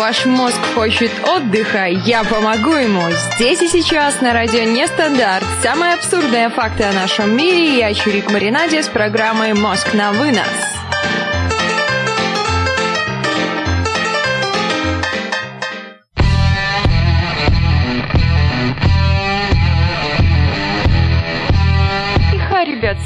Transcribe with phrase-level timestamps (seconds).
[0.00, 3.02] Ваш мозг хочет отдыха, я помогу ему.
[3.34, 5.44] Здесь и сейчас на радио Нестандарт.
[5.62, 7.76] Самые абсурдные факты о нашем мире.
[7.76, 10.69] Я Чурик Маринаде с программой «Мозг на вынос».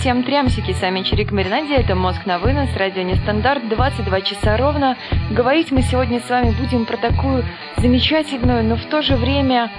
[0.04, 4.98] Всем трямсики, с вами Чирик Маринаде, это «Мозг на вынос», радио Нестандарт, 22 часа ровно.
[5.30, 7.42] Говорить мы сегодня с вами будем про такую
[7.78, 9.72] замечательную, но в то же время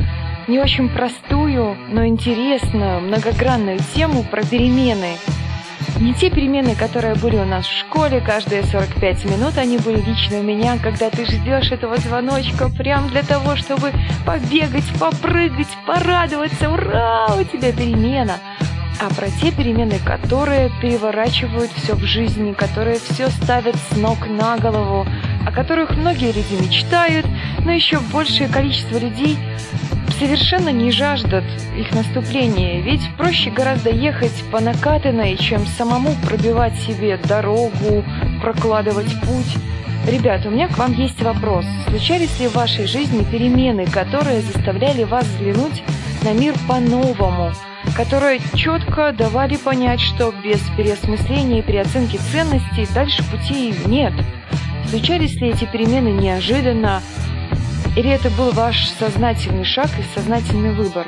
[0.48, 5.18] не очень простую, но интересную, многогранную тему про перемены.
[6.00, 10.40] Не те перемены, которые были у нас в школе, каждые 45 минут они были лично
[10.40, 13.92] у меня, когда ты ждешь этого звоночка прям для того, чтобы
[14.26, 16.72] побегать, попрыгать, порадоваться.
[16.72, 18.40] Ура, у тебя перемена!
[19.00, 24.58] А про те перемены, которые переворачивают все в жизни, которые все ставят с ног на
[24.58, 25.06] голову,
[25.46, 27.26] о которых многие люди мечтают,
[27.60, 29.38] но еще большее количество людей
[30.20, 31.44] совершенно не жаждут
[31.78, 38.04] их наступления, ведь проще гораздо ехать по накатанной, чем самому пробивать себе дорогу,
[38.42, 39.58] прокладывать путь.
[40.08, 41.66] Ребята, у меня к вам есть вопрос.
[41.90, 45.84] Случались ли в вашей жизни перемены, которые заставляли вас взглянуть
[46.24, 47.52] на мир по-новому–
[47.96, 54.14] которые четко давали понять, что без переосмысления и переоценки ценностей дальше пути нет.
[54.90, 57.02] Случались ли эти перемены неожиданно,
[57.96, 61.08] или это был ваш сознательный шаг и сознательный выбор?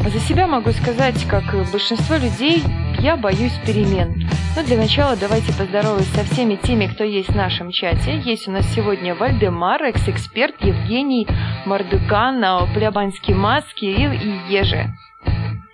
[0.00, 2.62] За себя могу сказать, как и большинство людей,
[2.98, 4.28] я боюсь перемен.
[4.56, 8.20] Но для начала давайте поздороваюсь со всеми теми, кто есть в нашем чате.
[8.24, 11.28] Есть у нас сегодня Вальдемар, экс-эксперт, Евгений,
[11.66, 12.42] Мардукан,
[12.74, 14.92] Плябанский Мас, Кирилл и Ежи.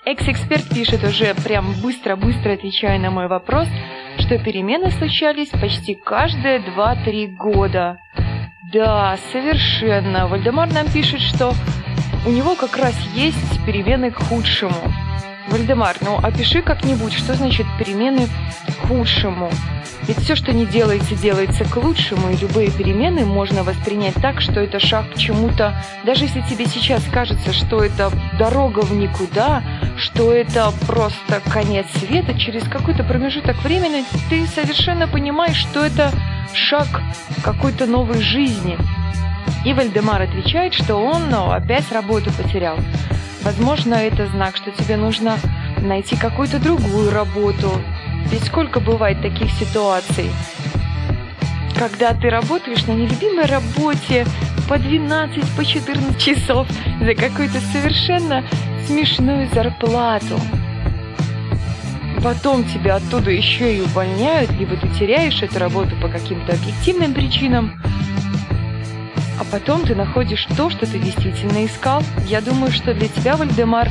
[0.08, 3.66] Экс-эксперт пишет уже прям быстро-быстро отвечая на мой вопрос,
[4.18, 7.98] что перемены случались почти каждые 2-3 года.
[8.72, 10.28] Да, совершенно.
[10.28, 11.52] Вальдемар нам пишет, что
[12.24, 14.77] у него как раз есть перемены к худшему.
[15.48, 18.28] Вальдемар, ну опиши как-нибудь, что значит перемены
[18.68, 19.50] к худшему.
[20.06, 24.61] Ведь все, что не делается, делается к лучшему, и любые перемены можно воспринять так, что
[24.61, 25.74] это шаг к чему-то.
[26.05, 29.64] Даже если тебе сейчас кажется, что это дорога в никуда,
[29.96, 36.12] что это просто конец света, через какой-то промежуток времени ты совершенно понимаешь, что это
[36.55, 36.86] шаг
[37.42, 38.78] какой-то новой жизни.
[39.64, 42.78] И Вальдемар отвечает, что он ну, опять работу потерял.
[43.42, 45.39] Возможно, это знак, что тебе нужно
[45.80, 47.72] найти какую-то другую работу.
[48.30, 50.30] Ведь сколько бывает таких ситуаций,
[51.78, 54.27] когда ты работаешь на нелюбимой работе
[54.68, 56.66] по 12, по 14 часов
[57.00, 58.44] за какую-то совершенно
[58.86, 60.40] смешную зарплату.
[62.22, 67.80] Потом тебя оттуда еще и увольняют, либо ты теряешь эту работу по каким-то объективным причинам,
[69.38, 72.02] а потом ты находишь то, что ты действительно искал.
[72.27, 73.90] Я думаю, что для тебя, Вальдемар,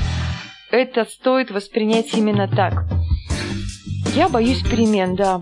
[0.71, 2.83] это стоит воспринять именно так.
[4.15, 5.41] Я боюсь перемен, да.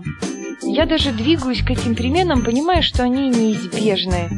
[0.60, 4.28] Я даже двигаюсь к этим переменам, понимая, что они неизбежны.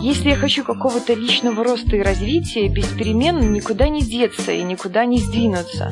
[0.00, 5.06] Если я хочу какого-то личного роста и развития, без перемен никуда не деться и никуда
[5.06, 5.90] не сдвинуться.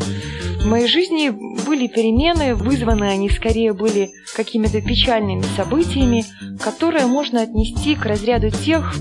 [0.61, 1.31] В моей жизни
[1.67, 6.25] были перемены, вызваны они скорее были какими-то печальными событиями,
[6.63, 8.95] которые можно отнести к разряду тех,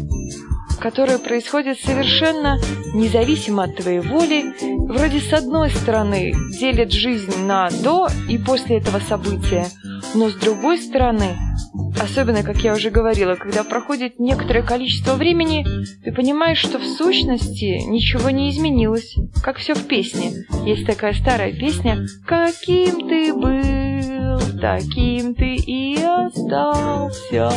[0.79, 2.59] которые происходят совершенно
[2.93, 4.53] независимо от твоей воли,
[4.87, 9.67] вроде с одной стороны делят жизнь на до и после этого события,
[10.13, 11.35] но с другой стороны
[12.01, 15.65] Особенно, как я уже говорила, когда проходит некоторое количество времени,
[16.03, 20.45] ты понимаешь, что в сущности ничего не изменилось, как все в песне.
[20.65, 27.49] Есть такая старая песня «Каким ты был, таким ты и остался».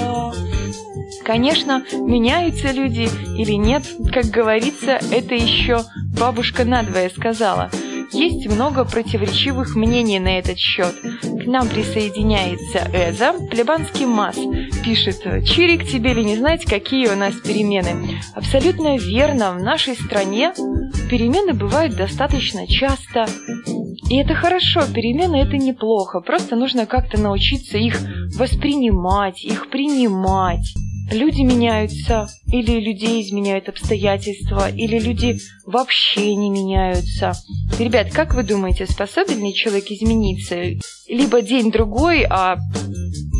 [1.28, 3.06] Конечно, меняются люди
[3.36, 3.84] или нет,
[4.14, 5.82] как говорится, это еще
[6.18, 7.70] бабушка надвое сказала–
[8.12, 10.94] есть много противоречивых мнений на этот счет.
[11.02, 14.36] К нам присоединяется Эза, плебанский масс.
[14.82, 18.20] Пишет, Чирик, тебе ли не знать, какие у нас перемены?
[18.34, 20.54] Абсолютно верно, в нашей стране
[21.10, 23.26] перемены бывают достаточно часто.
[24.08, 27.98] И это хорошо, перемены это неплохо, просто нужно как-то научиться их
[28.38, 30.74] воспринимать, их принимать.
[31.10, 37.32] Люди меняются, или людей изменяют обстоятельства, или люди вообще не меняются.
[37.78, 40.56] Ребят, как вы думаете, способен ли человек измениться?
[41.08, 42.58] Либо день-другой, а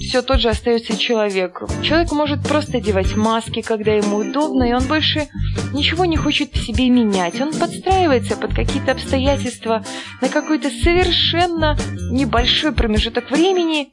[0.08, 1.62] все тот же остается человек.
[1.82, 5.28] Человек может просто одевать маски, когда ему удобно, и он больше
[5.75, 7.38] ничего не хочет в себе менять.
[7.38, 9.84] Он подстраивается под какие-то обстоятельства
[10.22, 11.76] на какой-то совершенно
[12.10, 13.90] небольшой промежуток времени,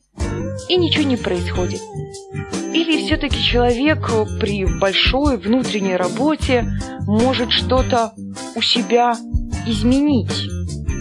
[0.69, 1.81] и ничего не происходит.
[2.73, 4.09] Или все-таки человек
[4.39, 6.65] при большой внутренней работе
[7.05, 8.13] может что-то
[8.55, 9.17] у себя
[9.67, 10.45] изменить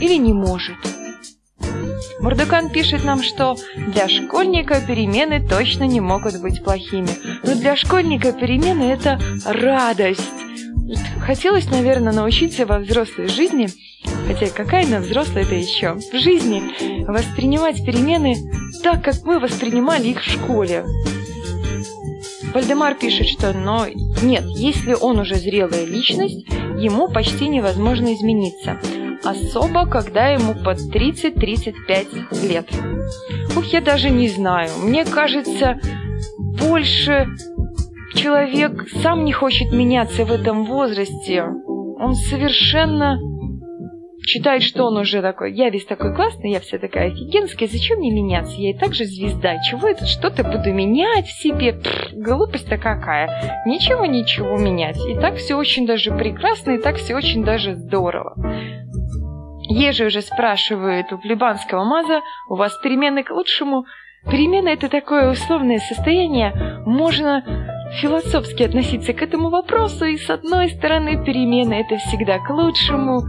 [0.00, 0.93] или не может.
[2.20, 7.10] Мурдукан пишет нам, что для школьника перемены точно не могут быть плохими.
[7.42, 10.30] Но для школьника перемены– это радость.
[11.20, 13.68] Хотелось, наверное, научиться во взрослой жизни,
[14.26, 16.62] хотя какая она взрослая это еще, в жизни
[17.06, 18.36] воспринимать перемены
[18.82, 20.84] так, как мы воспринимали их в школе.
[22.52, 23.86] Вальдемар пишет, что но
[24.22, 26.46] нет, если он уже зрелая личность,
[26.78, 28.78] ему почти невозможно измениться
[29.24, 32.68] особо, когда ему под 30-35 лет.
[33.56, 34.70] Ух, я даже не знаю.
[34.82, 35.78] Мне кажется,
[36.58, 37.28] больше
[38.14, 41.44] человек сам не хочет меняться в этом возрасте.
[41.44, 43.18] Он совершенно
[44.26, 48.10] считает, что он уже такой, я весь такой классный, я вся такая офигенская, зачем мне
[48.10, 48.56] меняться?
[48.56, 51.78] Я и так же звезда, чего это что-то буду менять в себе?
[52.14, 53.62] глупость-то какая.
[53.66, 54.98] Ничего, ничего менять.
[55.06, 58.34] И так все очень даже прекрасно, и так все очень даже здорово.
[59.68, 63.84] Ежи уже спрашивает у плебанского маза, у вас перемены к лучшему?
[64.30, 67.44] Перемена– это такое условное состояние, можно
[68.00, 73.22] философски относиться к этому вопросу, и с одной стороны перемена– это всегда к лучшему.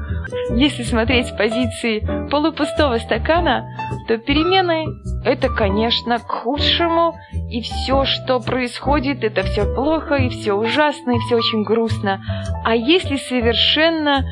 [0.52, 2.00] Если смотреть с позиции
[2.30, 3.66] полупустого стакана,
[4.08, 4.86] то перемены–
[5.26, 7.16] это, конечно, к худшему,
[7.50, 12.22] и все, что происходит, это все плохо, и все ужасно, и все очень грустно.
[12.64, 14.26] А если совершенно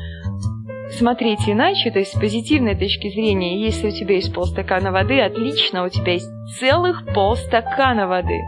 [0.98, 5.84] смотреть иначе, то есть с позитивной точки зрения, если у тебя есть полстакана воды, отлично,
[5.84, 8.38] у тебя есть целых полстакана воды.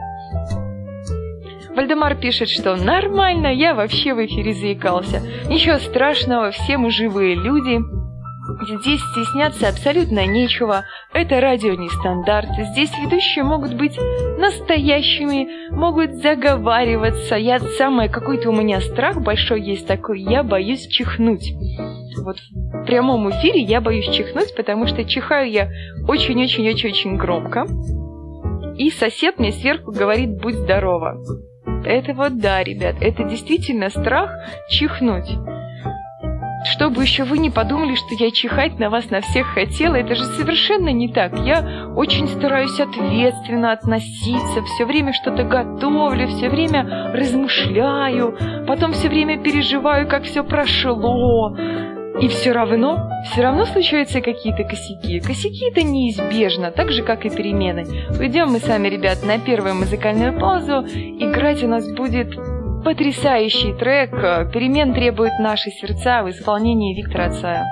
[1.76, 5.22] Вальдемар пишет, что нормально, я вообще в эфире заикался.
[5.48, 7.95] Ничего страшного, все мы живые люди.
[8.62, 10.84] Здесь стесняться абсолютно нечего.
[11.12, 12.48] Это радио не стандарт.
[12.72, 13.98] Здесь ведущие могут быть
[14.38, 17.36] настоящими, могут заговариваться.
[17.36, 21.52] Я самое, какой-то у меня страх большой есть такой, я боюсь чихнуть.
[22.24, 25.68] Вот в прямом эфире я боюсь чихнуть, потому что чихаю я
[26.06, 27.66] очень-очень-очень-очень громко.
[28.76, 31.16] И сосед мне сверху говорит «будь здорова».
[31.84, 34.30] Это вот да, ребят, это действительно страх
[34.68, 35.30] чихнуть.
[36.72, 40.24] Чтобы еще вы не подумали, что я чихать на вас на всех хотела, это же
[40.24, 41.38] совершенно не так.
[41.38, 48.36] Я очень стараюсь ответственно относиться, все время что-то готовлю, все время размышляю,
[48.66, 51.56] потом все время переживаю, как все прошло.
[52.20, 55.20] И все равно, все равно случаются какие-то косяки.
[55.20, 57.84] Косяки это неизбежно, так же, как и перемены.
[58.18, 60.86] Уйдем мы сами, ребят, на первую музыкальную паузу.
[60.86, 62.34] Играть у нас будет
[62.86, 64.12] потрясающий трек
[64.52, 67.64] «Перемен требуют наши сердца» в исполнении Виктора Цая.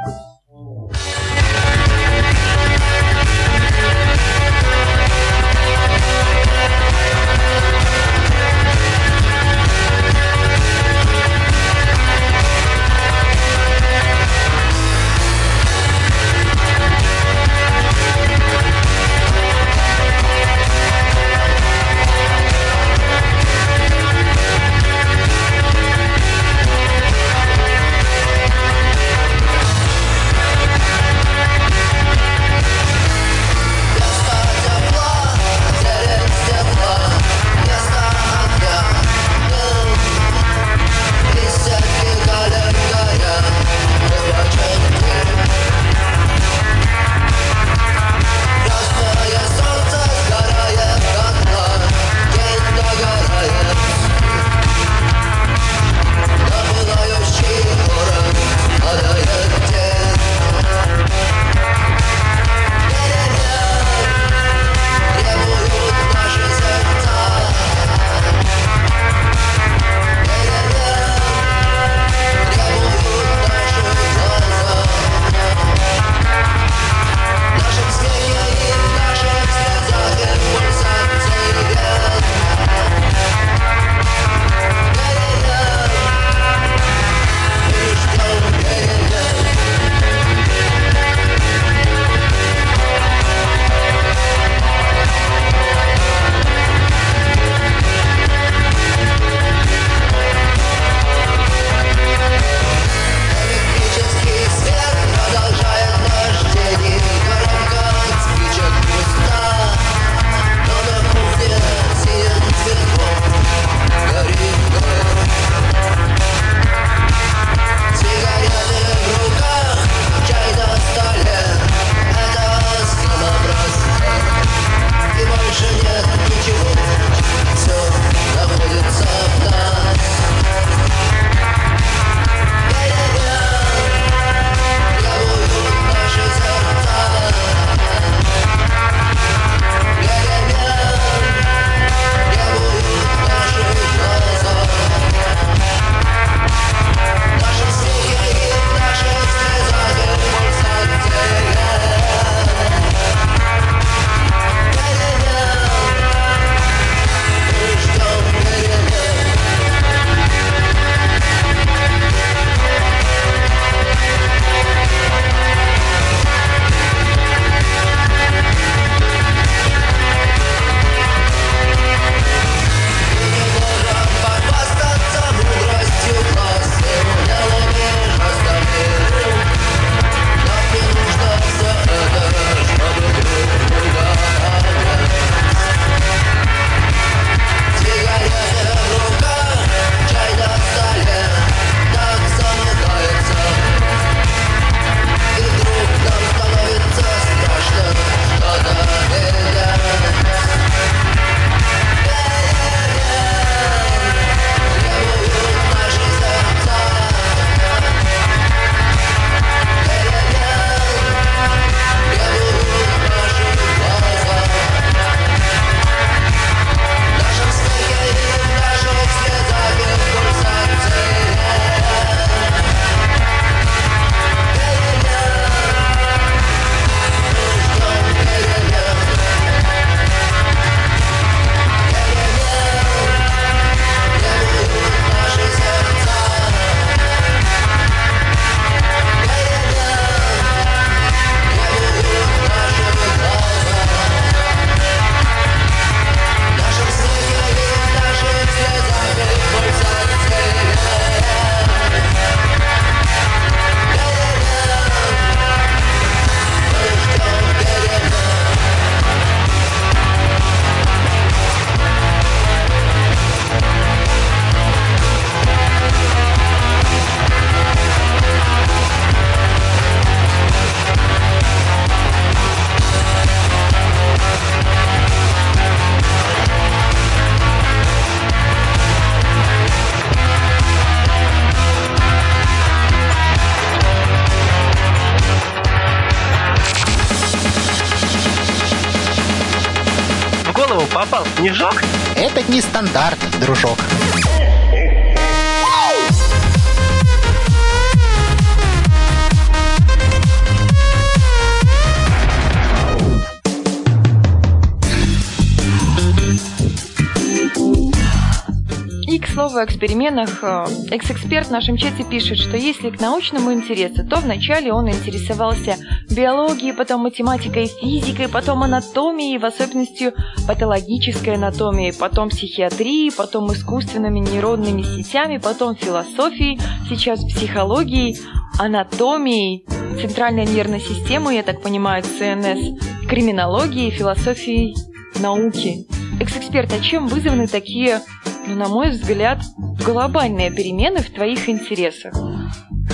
[309.34, 314.18] Слову, о экспериментах, э, экс-эксперт в нашем чате пишет, что если к научному интересу, то
[314.18, 315.76] вначале он интересовался
[316.08, 320.12] биологией, потом математикой, физикой, потом анатомией, в особенности
[320.46, 328.16] патологической анатомией, потом психиатрией, потом искусственными нейронными сетями, потом философией, сейчас психологией,
[328.60, 329.64] анатомией,
[330.00, 334.76] центральной нервной системой, я так понимаю, ЦНС, криминологией, философией
[335.18, 335.86] науки.
[336.20, 338.00] Экс-эксперт, а чем вызваны такие
[338.46, 339.38] но, на мой взгляд,
[339.84, 342.14] глобальные перемены в твоих интересах.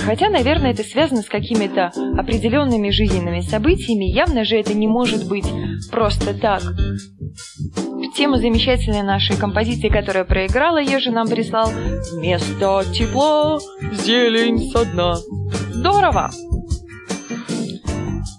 [0.05, 5.45] Хотя, наверное, это связано с какими-то определенными жизненными событиями, явно же это не может быть
[5.91, 6.61] просто так.
[8.15, 11.71] Тему замечательной нашей композиции, которая проиграла, Ежи нам прислал
[12.13, 13.59] «Вместо тепло,
[14.03, 15.15] зелень со дна».
[15.73, 16.29] Здорово!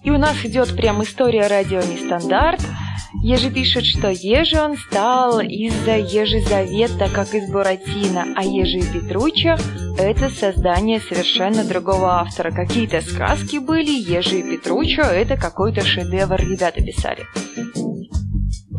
[0.02, 2.60] И у нас идет прям история радио Нестандарт–
[3.20, 8.92] Ежи пишет, что Ежи он стал из-за Ежи Завета, как из Буратино, а Ежи и
[8.92, 9.58] Петруча–
[9.98, 12.50] это создание совершенно другого автора.
[12.50, 17.26] Какие-то сказки были, Ежи и Петруча– это какой-то шедевр ребята писали.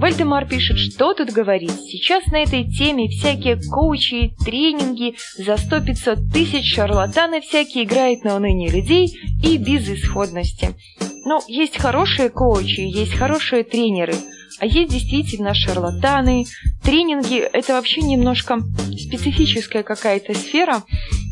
[0.03, 1.71] Вальдемар пишет, что тут говорить.
[1.71, 8.69] Сейчас на этой теме всякие коучи, тренинги за 100-500 тысяч, шарлатаны всякие играют на уныние
[8.69, 10.75] людей и безысходности.
[11.23, 14.13] Ну, есть хорошие коучи, есть хорошие тренеры,
[14.59, 16.45] а есть действительно шарлатаны.
[16.83, 18.59] Тренинги– это вообще немножко
[18.97, 20.83] специфическая какая-то сфера.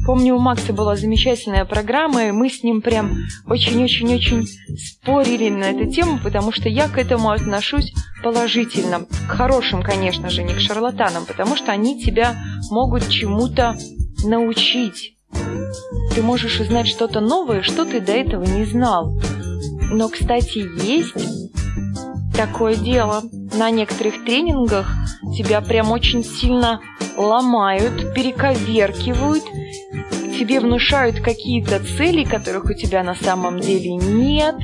[0.05, 5.91] Помню, у Макса была замечательная программа, и мы с ним прям очень-очень-очень спорили на эту
[5.91, 9.05] тему, потому что я к этому отношусь положительно.
[9.27, 12.35] К хорошим, конечно же, не к шарлатанам, потому что они тебя
[12.71, 13.77] могут чему-то
[14.23, 15.17] научить.
[16.15, 19.19] Ты можешь узнать что-то новое, что ты до этого не знал.
[19.91, 21.40] Но, кстати, есть
[22.35, 23.23] такое дело.
[23.53, 24.91] На некоторых тренингах
[25.35, 26.81] тебя прям очень сильно
[27.17, 29.43] ломают, перековеркивают,
[30.37, 34.55] тебе внушают какие-то цели, которых у тебя на самом деле нет.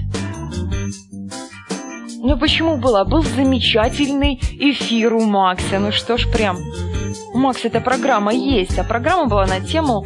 [2.19, 3.03] Ну почему было?
[3.03, 5.79] Был замечательный эфир у Макса.
[5.79, 6.57] Ну что ж, прям...
[7.33, 10.03] У Макса эта программа есть, а программа была на тему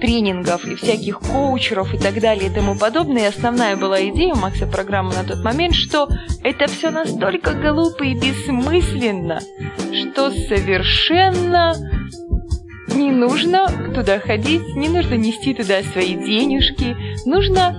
[0.00, 3.24] тренингов и всяких коучеров и так далее и тому подобное.
[3.24, 6.08] И основная была идея Макса программы на тот момент, что
[6.42, 9.40] это все настолько глупо и бессмысленно,
[9.92, 11.74] что совершенно
[12.94, 17.74] не нужно туда ходить, не нужно нести туда свои денежки, нужно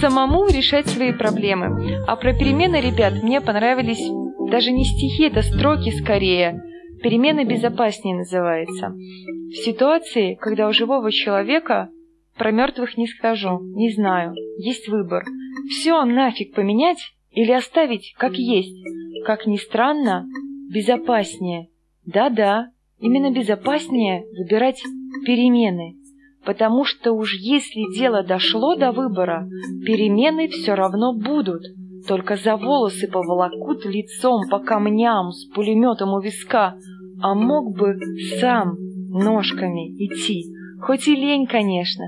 [0.00, 2.04] самому решать свои проблемы.
[2.06, 4.02] А про перемены, ребят, мне понравились
[4.50, 6.62] даже не стихи, это строки скорее.
[7.02, 8.90] Перемены безопаснее называется.
[8.90, 11.90] В ситуации, когда у живого человека
[12.36, 15.24] про мертвых не скажу, не знаю, есть выбор.
[15.70, 18.76] Все нафиг поменять или оставить как есть.
[19.24, 20.26] Как ни странно,
[20.70, 21.68] безопаснее.
[22.04, 24.82] Да-да, именно безопаснее выбирать
[25.24, 25.96] перемены.
[26.44, 29.48] Потому что уж если дело дошло до выбора,
[29.84, 31.62] перемены все равно будут.
[32.06, 36.76] Только за волосы поволокут лицом по камням с пулеметом у виска,
[37.20, 37.98] а мог бы
[38.38, 38.76] сам
[39.08, 40.44] ножками идти.
[40.80, 42.04] Хоть и лень, конечно.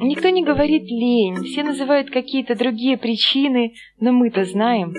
[0.00, 4.92] Никто не говорит лень, все называют какие-то другие причины, но мы-то знаем.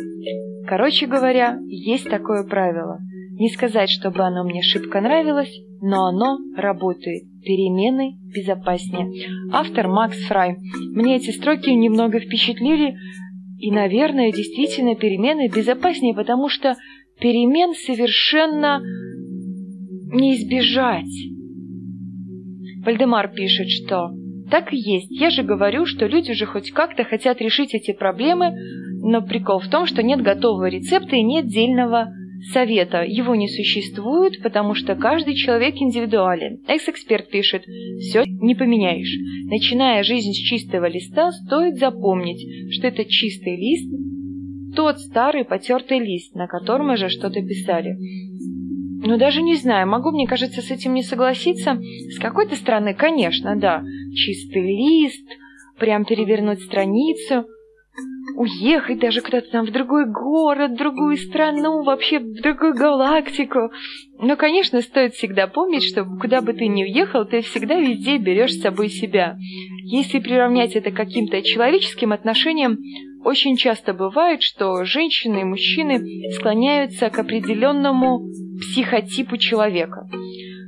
[0.67, 2.99] Короче говоря, есть такое правило.
[3.37, 7.23] Не сказать, чтобы оно мне шибко нравилось, но оно работает.
[7.43, 9.09] Перемены безопаснее.
[9.51, 10.57] Автор Макс Фрай.
[10.93, 12.95] Мне эти строки немного впечатлили,
[13.63, 16.75] и, наверное, действительно перемены безопаснее, потому что
[17.17, 18.81] перемен совершенно
[20.11, 21.07] не избежать.
[22.83, 24.09] Вальдемар пишет, что
[24.51, 25.09] так и есть.
[25.09, 28.53] Я же говорю, что люди же хоть как-то хотят решить эти проблемы,
[29.01, 32.09] но прикол в том, что нет готового рецепта и нет дельного
[32.51, 33.03] совета.
[33.03, 36.59] Его не существует, потому что каждый человек индивидуален.
[36.67, 37.63] Экс-эксперт пишет,
[37.99, 39.15] все не поменяешь.
[39.45, 43.89] Начиная жизнь с чистого листа, стоит запомнить, что это чистый лист,
[44.75, 47.95] тот старый потертый лист, на котором уже что-то писали.
[49.05, 51.77] Ну, даже не знаю, могу, мне кажется, с этим не согласиться.
[52.09, 53.83] С какой-то стороны, конечно, да.
[54.15, 55.27] Чистый лист,
[55.77, 57.45] прям перевернуть страницу,
[58.35, 63.71] уехать даже куда-то там в другой город, в другую страну, вообще в другую галактику.
[64.19, 68.53] Но, конечно, стоит всегда помнить, что куда бы ты ни уехал, ты всегда везде берешь
[68.53, 69.37] с собой себя.
[69.83, 72.77] Если приравнять это к каким-то человеческим отношениям,
[73.23, 78.27] очень часто бывает, что женщины и мужчины склоняются к определенному
[78.59, 80.07] психотипу человека.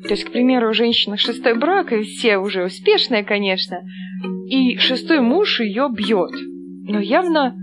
[0.03, 3.79] То есть, к примеру, у женщины шестой брак, и все уже успешные, конечно,
[4.47, 6.31] и шестой муж ее бьет.
[6.88, 7.56] Но явно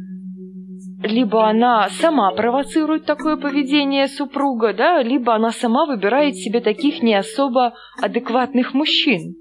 [1.02, 7.14] либо она сама провоцирует такое поведение супруга, да, либо она сама выбирает себе таких не
[7.14, 9.36] особо адекватных мужчин.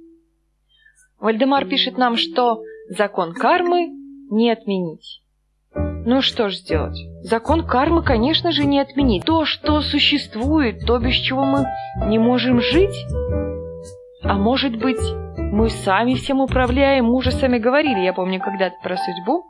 [1.20, 3.90] Вальдемар пишет нам, что закон кармы
[4.30, 5.22] не отменить.
[5.74, 6.98] Ну что ж сделать?
[7.22, 9.24] Закон кармы, конечно же, не отменить.
[9.26, 11.66] То, что существует, то, без чего мы
[12.08, 12.96] не можем жить.
[14.24, 15.02] А может быть,
[15.38, 19.44] мы сами всем управляем, мы уже сами говорили, я помню когда-то про судьбу.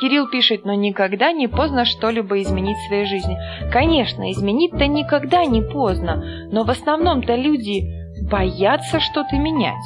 [0.00, 3.38] Кирилл пишет, но никогда не поздно что-либо изменить в своей жизни.
[3.70, 7.84] Конечно, изменить-то никогда не поздно, но в основном-то люди
[8.30, 9.84] боятся что-то менять.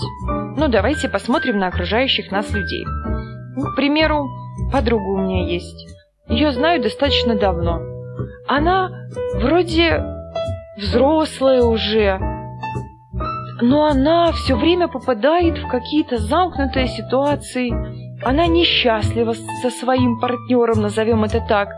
[0.57, 2.85] Ну, давайте посмотрим на окружающих нас людей.
[2.85, 4.29] К примеру,
[4.73, 5.87] подруга у меня есть.
[6.29, 7.81] Ее знаю достаточно давно.
[8.49, 8.91] Она
[9.35, 10.03] вроде
[10.77, 12.19] взрослая уже,
[13.61, 17.73] но она все время попадает в какие-то замкнутые ситуации,
[18.23, 21.69] она несчастлива со своим партнером, назовем это так.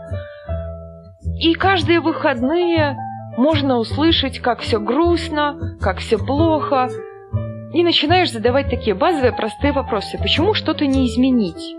[1.39, 2.97] И каждые выходные
[3.37, 6.89] можно услышать, как все грустно, как все плохо.
[7.73, 10.17] И начинаешь задавать такие базовые простые вопросы.
[10.17, 11.75] Почему что-то не изменить?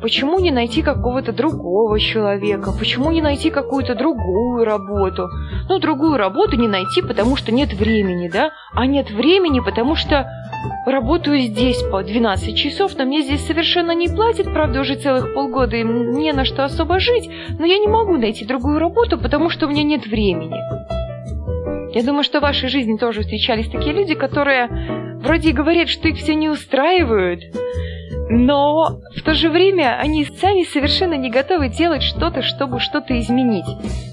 [0.00, 2.72] Почему не найти какого-то другого человека?
[2.76, 5.28] Почему не найти какую-то другую работу?
[5.68, 8.50] Ну, другую работу не найти, потому что нет времени, да?
[8.74, 10.28] А нет времени, потому что
[10.86, 15.76] работаю здесь по 12 часов, но мне здесь совершенно не платят, правда, уже целых полгода,
[15.76, 19.66] и не на что особо жить, но я не могу найти другую работу, потому что
[19.66, 20.56] у меня нет времени.
[21.94, 24.68] Я думаю, что в вашей жизни тоже встречались такие люди, которые
[25.22, 27.42] вроде говорят, что их все не устраивают,
[28.30, 33.66] но в то же время они сами совершенно не готовы делать что-то, чтобы что-то изменить.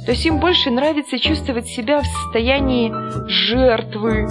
[0.05, 2.91] То есть им больше нравится чувствовать себя в состоянии
[3.29, 4.27] жертвы,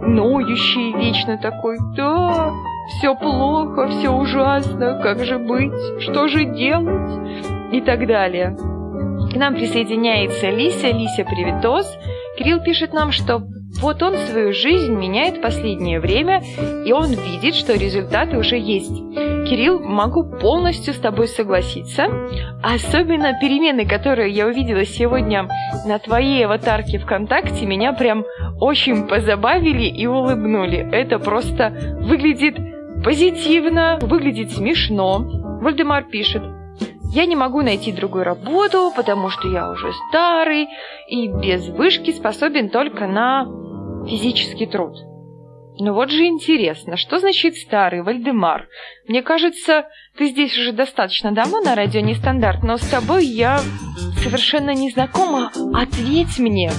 [0.00, 2.52] ноющий вечно такой, да,
[2.88, 8.56] все плохо, все ужасно, как же быть, что же делать и так далее.
[9.32, 10.88] К нам присоединяется Лися.
[10.88, 11.86] Лися, приветос.
[12.36, 13.42] Кирилл пишет нам, что
[13.80, 16.42] вот он свою жизнь меняет последнее время,
[16.84, 18.94] и он видит, что результаты уже есть.
[19.48, 22.06] Кирилл, могу полностью с тобой согласиться.
[22.62, 25.48] Особенно перемены, которые я увидела сегодня
[25.86, 28.24] на твоей аватарке ВКонтакте, меня прям
[28.60, 30.88] очень позабавили и улыбнули.
[30.92, 32.56] Это просто выглядит
[33.02, 35.24] позитивно, выглядит смешно.
[35.62, 36.42] Вальдемар пишет,
[37.12, 40.68] я не могу найти другую работу, потому что я уже старый
[41.08, 43.46] и без вышки способен только на
[44.06, 44.96] физический труд.
[45.82, 48.68] Ну вот же интересно, что значит старый Вальдемар?
[49.08, 49.86] Мне кажется,
[50.18, 53.60] ты здесь уже достаточно давно на радио Нестандарт, но с тобой я
[54.22, 55.50] совершенно не знакома.
[55.74, 56.70] Ответь мне,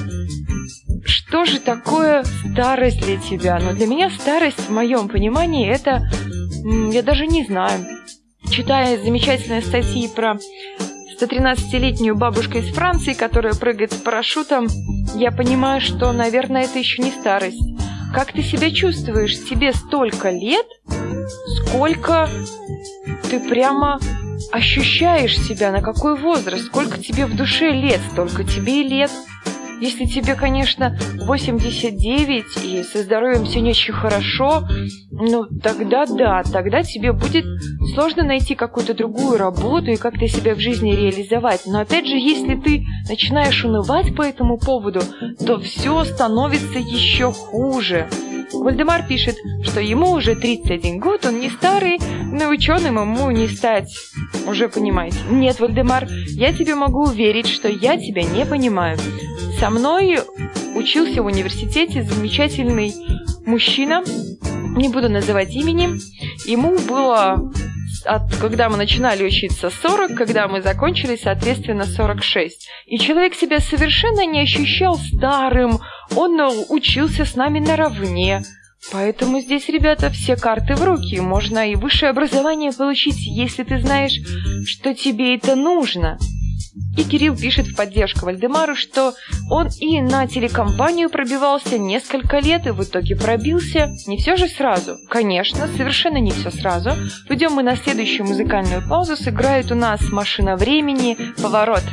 [1.03, 3.57] что же такое старость для тебя?
[3.59, 6.03] Но ну, для меня старость, в моем понимании, это...
[6.93, 7.85] Я даже не знаю.
[8.51, 10.37] Читая замечательные статьи про
[11.21, 14.67] 113-летнюю бабушку из Франции, которая прыгает с парашютом,
[15.15, 17.61] я понимаю, что, наверное, это еще не старость.
[18.11, 19.37] Как ты себя чувствуешь?
[19.37, 20.65] Тебе столько лет,
[21.57, 22.27] сколько
[23.29, 23.99] ты прямо
[24.51, 29.11] ощущаешь себя, на какой возраст, сколько тебе в душе лет, столько тебе и лет.
[29.81, 34.61] Если тебе, конечно, 89 и со здоровьем все не очень хорошо,
[35.09, 37.45] ну тогда да, тогда тебе будет
[37.95, 41.63] сложно найти какую-то другую работу и как-то себя в жизни реализовать.
[41.65, 45.01] Но опять же, если ты начинаешь унывать по этому поводу,
[45.43, 48.07] то все становится еще хуже.
[48.53, 51.99] Вальдемар пишет, что ему уже 31 год, он не старый,
[52.31, 53.93] но ученым ему не стать.
[54.45, 55.17] Уже понимаете.
[55.29, 58.97] Нет, Вальдемар, я тебе могу уверить, что я тебя не понимаю.
[59.59, 60.19] Со мной
[60.75, 62.93] учился в университете замечательный
[63.45, 64.03] мужчина,
[64.75, 65.99] не буду называть имени.
[66.45, 67.51] Ему было,
[68.05, 72.67] от, когда мы начинали учиться, 40, когда мы закончили, соответственно, 46.
[72.87, 75.79] И человек себя совершенно не ощущал старым,
[76.15, 78.43] он учился с нами наравне.
[78.91, 81.19] Поэтому здесь, ребята, все карты в руки.
[81.19, 84.19] Можно и высшее образование получить, если ты знаешь,
[84.65, 86.17] что тебе это нужно.
[86.97, 89.13] И Кирилл пишет в поддержку Вальдемару, что
[89.49, 93.91] он и на телекомпанию пробивался несколько лет и в итоге пробился.
[94.07, 94.97] Не все же сразу.
[95.09, 96.91] Конечно, совершенно не все сразу.
[97.29, 99.15] Идем мы на следующую музыкальную паузу.
[99.15, 101.17] Сыграет у нас «Машина времени.
[101.41, 101.83] Поворот».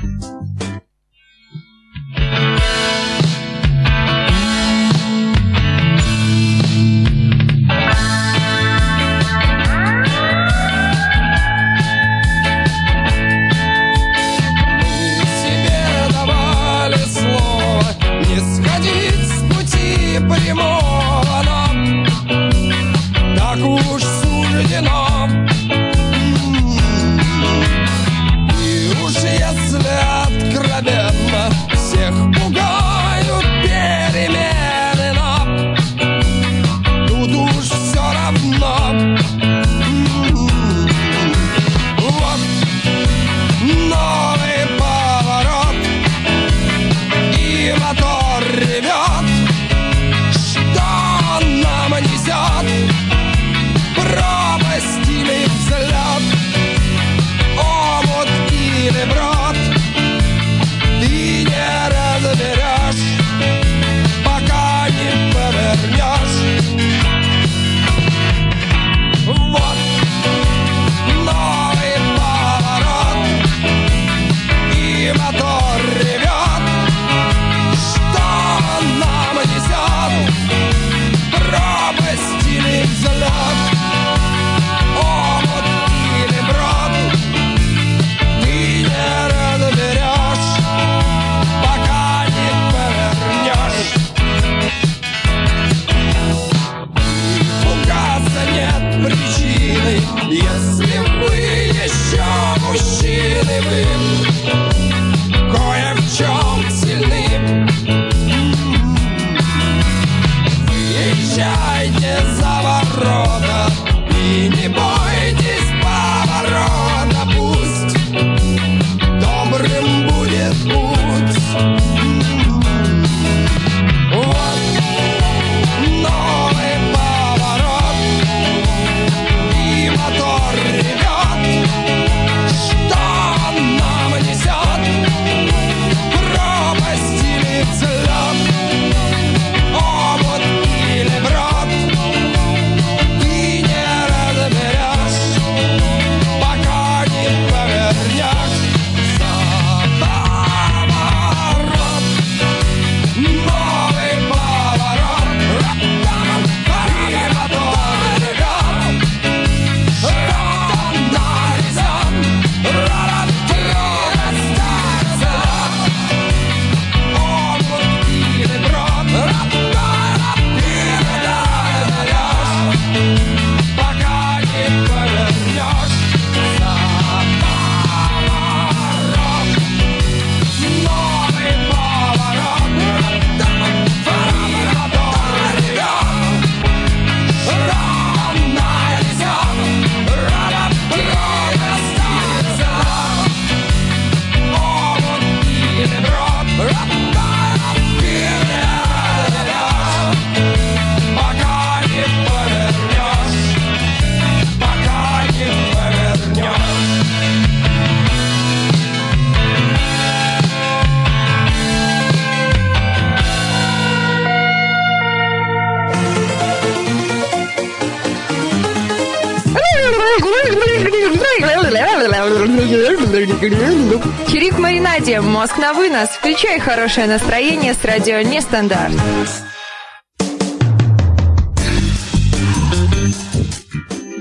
[223.19, 226.09] Чирик в маринаде, мозг на вынос.
[226.11, 228.93] Включай хорошее настроение с радио Нестандарт.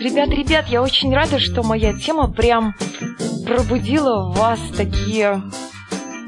[0.01, 2.73] Ребят, ребят, я очень рада, что моя тема прям
[3.45, 5.43] пробудила в вас такие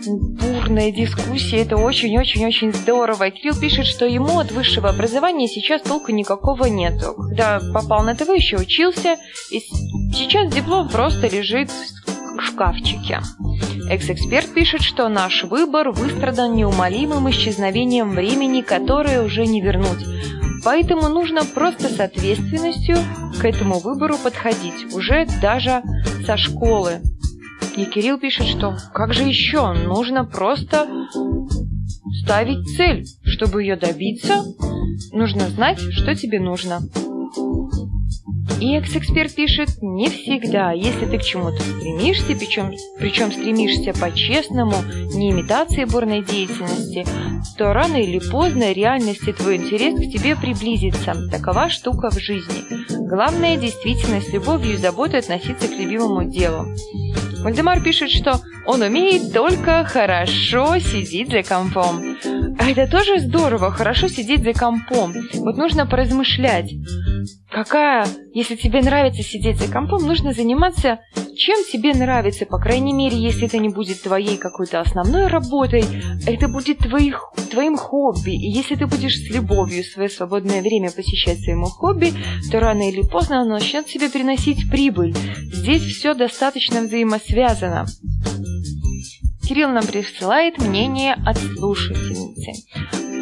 [0.06, 1.58] бурные дискуссии.
[1.58, 3.32] Это очень-очень-очень здорово.
[3.32, 7.16] Кирилл пишет, что ему от высшего образования сейчас толку никакого нету.
[7.16, 9.18] Когда попал на ТВ, еще учился,
[9.50, 9.60] и
[10.14, 11.72] сейчас диплом просто лежит
[12.42, 13.22] шкафчике.
[13.90, 20.06] Экс-эксперт пишет, что наш выбор выстрадан неумолимым исчезновением времени, которое уже не вернуть.
[20.64, 22.98] Поэтому нужно просто с ответственностью
[23.40, 25.82] к этому выбору подходить, уже даже
[26.26, 27.02] со школы.
[27.76, 29.72] И Кирилл пишет, что как же еще?
[29.74, 30.88] Нужно просто
[32.24, 33.06] ставить цель.
[33.24, 34.44] Чтобы ее добиться,
[35.14, 36.80] нужно знать, что тебе нужно.
[38.60, 40.72] И экс-эксперт пишет, не всегда.
[40.72, 44.76] Если ты к чему-то стремишься, причем, причем стремишься по-честному,
[45.14, 47.06] не имитации бурной деятельности,
[47.58, 51.16] то рано или поздно реальность и твой интерес к тебе приблизится.
[51.32, 53.08] Такова штука в жизни.
[53.08, 56.66] Главное действительно с любовью и заботой относиться к любимому делу.
[57.42, 62.18] Вальдемар пишет, что он умеет только хорошо сидеть за компом.
[62.60, 65.14] А это тоже здорово, хорошо сидеть за компом.
[65.36, 66.74] Вот нужно поразмышлять.
[67.50, 71.00] Какая, если тебе нравится сидеть за компом, нужно заниматься
[71.40, 75.86] чем тебе нравится, по крайней мере, если это не будет твоей какой-то основной работой,
[76.28, 78.32] это будет твоих, твоим хобби.
[78.32, 82.14] И если ты будешь с любовью свое свободное время посещать своему хобби,
[82.52, 85.16] то рано или поздно оно начнет себе приносить прибыль.
[85.54, 87.86] Здесь все достаточно взаимосвязано.
[89.48, 92.52] Кирилл нам присылает мнение от слушательницы.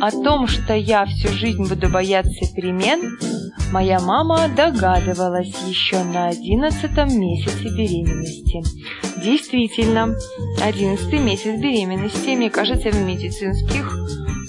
[0.01, 3.17] О том, что я всю жизнь буду бояться перемен,
[3.71, 8.63] моя мама догадывалась еще на одиннадцатом месяце беременности.
[9.21, 10.15] Действительно,
[10.63, 13.95] одиннадцатый месяц беременности, мне кажется, в медицинских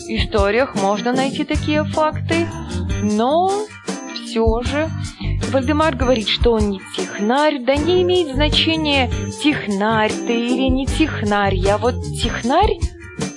[0.09, 2.47] историях можно найти такие факты,
[3.03, 3.51] но
[4.15, 4.89] все же
[5.51, 9.11] Вальдемар говорит, что он не технарь, да не имеет значения,
[9.43, 11.55] технарь ты или не технарь.
[11.55, 12.79] Я вот технарь,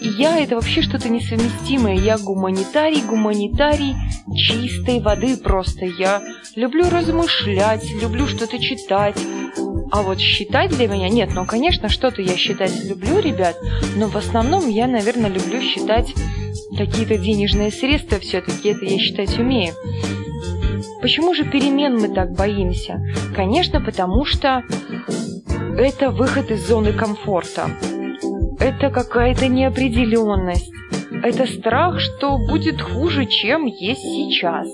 [0.01, 1.95] я это вообще что-то несовместимое.
[1.95, 3.95] Я гуманитарий, гуманитарий
[4.35, 5.85] чистой воды просто.
[5.85, 6.21] Я
[6.55, 9.15] люблю размышлять, люблю что-то читать.
[9.91, 13.57] А вот считать для меня нет, ну, конечно, что-то я считать люблю, ребят,
[13.97, 16.13] но в основном я, наверное, люблю считать
[16.77, 19.73] какие-то денежные средства все-таки, это я считать умею.
[21.01, 23.05] Почему же перемен мы так боимся?
[23.35, 24.63] Конечно, потому что
[25.77, 27.69] это выход из зоны комфорта.
[28.61, 30.71] Это какая-то неопределенность.
[31.23, 34.69] Это страх, что будет хуже, чем есть сейчас.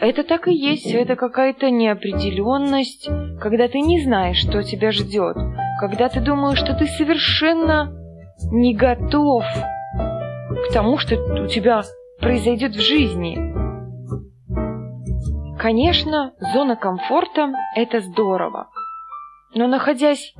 [0.00, 3.08] Это так и есть, это какая-то неопределенность,
[3.40, 5.36] когда ты не знаешь, что тебя ждет,
[5.78, 7.92] когда ты думаешь, что ты совершенно
[8.50, 9.44] не готов
[10.68, 11.82] к тому, что у тебя
[12.20, 13.38] произойдет в жизни.
[15.58, 18.68] Конечно, зона комфорта– это здорово.
[19.54, 20.34] Но находясь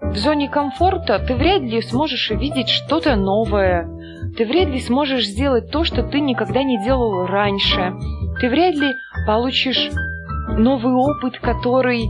[0.00, 3.88] в зоне комфорта, ты вряд ли сможешь увидеть что-то новое.
[4.36, 7.94] Ты вряд ли сможешь сделать то, что ты никогда не делал раньше.
[8.40, 8.94] Ты вряд ли
[9.26, 9.90] получишь
[10.58, 12.08] новый опыт, который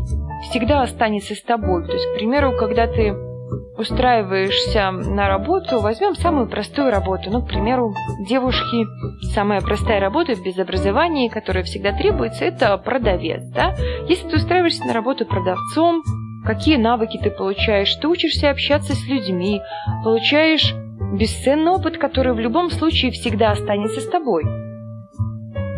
[0.50, 1.86] всегда останется с тобой.
[1.86, 3.14] То есть, к примеру, когда ты
[3.76, 7.30] устраиваешься на работу, возьмем самую простую работу.
[7.30, 8.86] Ну, к примеру, девушки,
[9.34, 13.74] самая простая работа без образования, которая всегда требуется, это продавец, да?
[14.08, 16.02] Если ты устраиваешься на работу продавцом,
[16.44, 17.94] какие навыки ты получаешь?
[17.96, 19.60] Ты учишься общаться с людьми,
[20.02, 20.74] получаешь
[21.12, 24.44] бесценный опыт, который в любом случае всегда останется с тобой.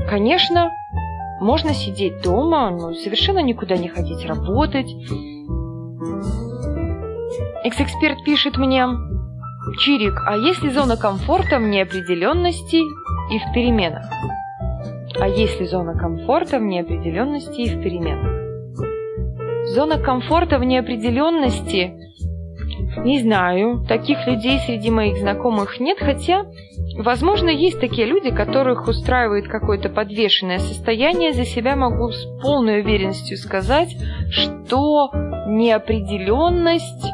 [0.09, 0.71] Конечно,
[1.41, 4.89] можно сидеть дома, но совершенно никуда не ходить работать,
[7.67, 8.87] Экс-эксперт пишет мне,
[9.81, 14.05] Чирик, а есть ли зона комфорта в неопределенности и в переменах?
[15.19, 18.46] А есть ли зона комфорта в неопределенности и в переменах?
[19.75, 22.07] Зона комфорта в неопределенности
[23.05, 26.47] не знаю, таких людей среди моих знакомых нет, хотя,
[26.99, 31.33] возможно, есть такие люди, которых устраивает какое-то подвешенное состояние.
[31.33, 33.97] За себя могу с полной уверенностью сказать,
[34.31, 35.11] что
[35.47, 37.07] неопределенность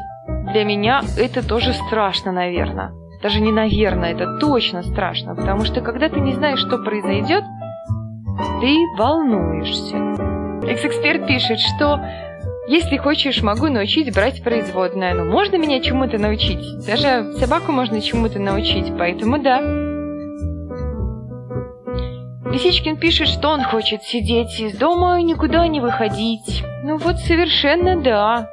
[0.51, 2.91] для меня это тоже страшно, наверное.
[3.21, 7.43] Даже не наверное, это точно страшно, потому что когда ты не знаешь, что произойдет,
[8.59, 9.95] ты волнуешься.
[10.67, 11.99] Экс-эксперт пишет, что
[12.67, 15.13] если хочешь, могу научить брать производное.
[15.13, 16.85] Но можно меня чему-то научить.
[16.85, 19.59] Даже собаку можно чему-то научить, поэтому да.
[22.51, 26.63] Лисичкин пишет, что он хочет сидеть из дома и никуда не выходить.
[26.83, 28.49] Ну вот совершенно да.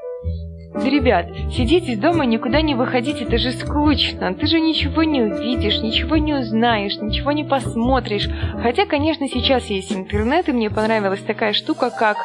[0.72, 4.34] Да, ребят, сидеть из дома, никуда не выходить, это же скучно.
[4.34, 8.28] Ты же ничего не увидишь, ничего не узнаешь, ничего не посмотришь.
[8.62, 12.18] Хотя, конечно, сейчас есть интернет, и мне понравилась такая штука, как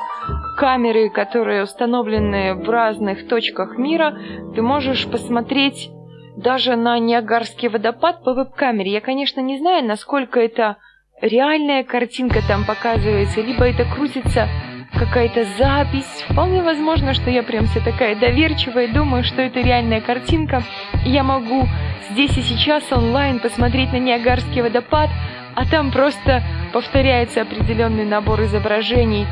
[0.58, 4.17] камеры, которые установлены в разных точках мира.
[4.53, 5.89] Ты можешь посмотреть
[6.38, 8.91] даже на Ниагарский водопад по веб-камере.
[8.91, 10.77] Я, конечно, не знаю, насколько это
[11.19, 14.47] реальная картинка там показывается, либо это крутится
[14.95, 16.25] какая-то запись.
[16.29, 20.63] Вполне возможно, что я прям вся такая доверчивая, думаю, что это реальная картинка.
[21.03, 21.67] Я могу
[22.12, 25.10] здесь и сейчас онлайн посмотреть на Ниагарский водопад,
[25.55, 29.27] а там просто повторяется определенный набор изображений.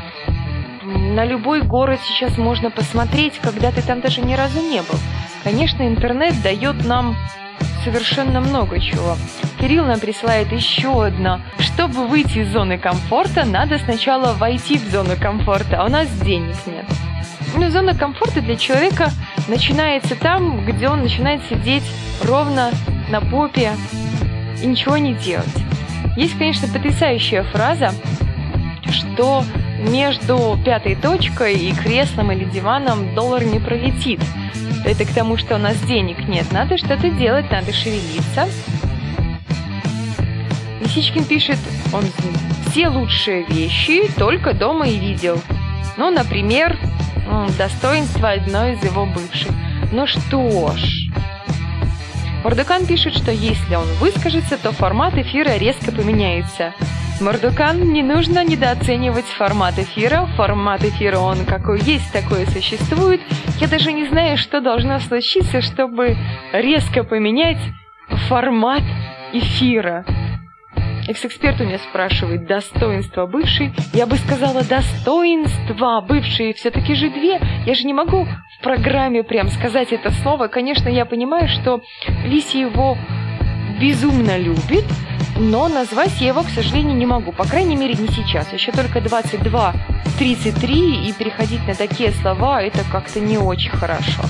[0.82, 4.98] На любой город сейчас можно посмотреть, когда ты там даже ни разу не был.
[5.42, 7.16] Конечно, интернет дает нам
[7.84, 9.16] совершенно много чего.
[9.60, 11.40] Кирилл нам присылает еще одно.
[11.58, 16.56] Чтобы выйти из зоны комфорта, надо сначала войти в зону комфорта, а у нас денег
[16.66, 16.84] нет.
[17.56, 19.10] Ну, зона комфорта для человека
[19.46, 21.84] начинается там, где он начинает сидеть
[22.24, 22.70] ровно
[23.10, 23.72] на попе
[24.62, 25.46] и ничего не делать.
[26.16, 27.92] Есть, конечно, потрясающая фраза,
[28.90, 29.44] что
[29.78, 34.20] между пятой точкой и креслом или диваном доллар не пролетит.
[34.84, 36.52] Это к тому, что у нас денег нет.
[36.52, 38.48] Надо что-то делать, надо шевелиться.
[40.80, 41.58] Лисичкин пишет,
[41.92, 42.04] он
[42.70, 45.40] все лучшие вещи только дома и видел.
[45.96, 46.76] Ну, например,
[47.56, 49.50] достоинство одной из его бывших.
[49.92, 51.08] Ну что ж,
[52.42, 56.74] Мордукан пишет, что если он выскажется, то формат эфира резко поменяется.
[57.20, 60.26] Мордукан, не нужно недооценивать формат эфира.
[60.36, 63.20] Формат эфира, он какой есть, такой существует.
[63.60, 66.16] Я даже не знаю, что должно случиться, чтобы
[66.52, 67.58] резко поменять
[68.28, 68.82] формат
[69.32, 70.04] эфира.
[71.06, 73.72] Экс-эксперт у меня спрашивает, достоинство бывшей.
[73.92, 77.40] Я бы сказала, достоинства бывшие все-таки же две.
[77.66, 80.48] Я же не могу в программе прям сказать это слово.
[80.48, 81.82] Конечно, я понимаю, что
[82.24, 82.96] Лиси его
[83.80, 84.84] безумно любит,
[85.36, 87.32] но назвать я его, к сожалению, не могу.
[87.32, 88.52] По крайней мере, не сейчас.
[88.52, 94.22] Еще только 22-33, и переходить на такие слова, это как-то не очень хорошо.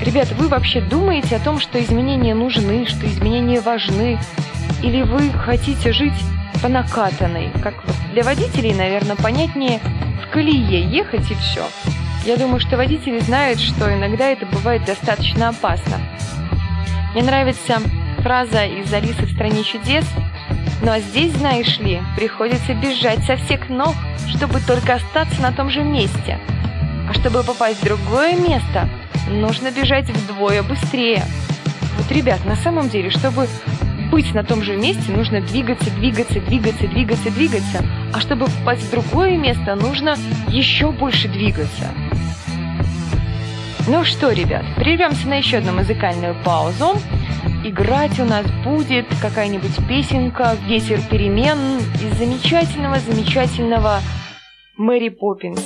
[0.00, 4.18] Ребята, вы вообще думаете о том, что изменения нужны, что изменения важны?
[4.82, 6.14] Или вы хотите жить
[6.62, 7.50] по накатанной?
[7.62, 7.74] Как
[8.12, 9.80] для водителей, наверное, понятнее
[10.22, 11.66] в колее ехать и все.
[12.24, 15.98] Я думаю, что водители знают, что иногда это бывает достаточно опасно.
[17.12, 17.80] Мне нравится
[18.24, 20.06] фраза из «Алисы в стране чудес»,
[20.82, 23.94] «Ну, а здесь, знаешь ли, приходится бежать со всех ног,
[24.28, 26.38] чтобы только остаться на том же месте.
[27.08, 28.88] А чтобы попасть в другое место,
[29.28, 31.22] нужно бежать вдвое быстрее.
[31.96, 33.46] Вот, ребят, на самом деле, чтобы
[34.10, 37.84] быть на том же месте, нужно двигаться, двигаться, двигаться, двигаться, двигаться.
[38.12, 40.16] А чтобы попасть в другое место, нужно
[40.48, 41.90] еще больше двигаться.
[43.86, 46.98] Ну что, ребят, прервемся на еще одну музыкальную паузу.
[47.64, 54.00] Играть у нас будет какая-нибудь песенка «Ветер перемен» из замечательного-замечательного
[54.76, 55.60] Мэри Поппинс.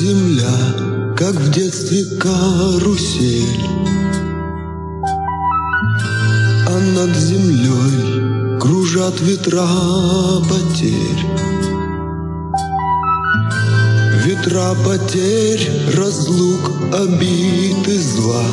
[0.00, 4.09] земля, как в детстве карусель.
[9.10, 9.66] Кружат ветра
[10.48, 11.26] потерь.
[14.24, 18.44] Ветра потерь, разлук, обид и зла.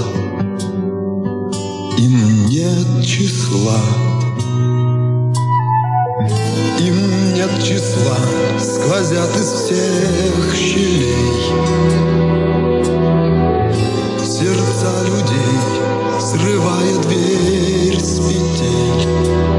[1.97, 3.81] Им нет числа.
[6.79, 8.17] Им нет числа,
[8.59, 11.37] сквозят из всех щелей.
[14.23, 15.59] Сердца людей,
[16.19, 19.56] срывая дверь с петель.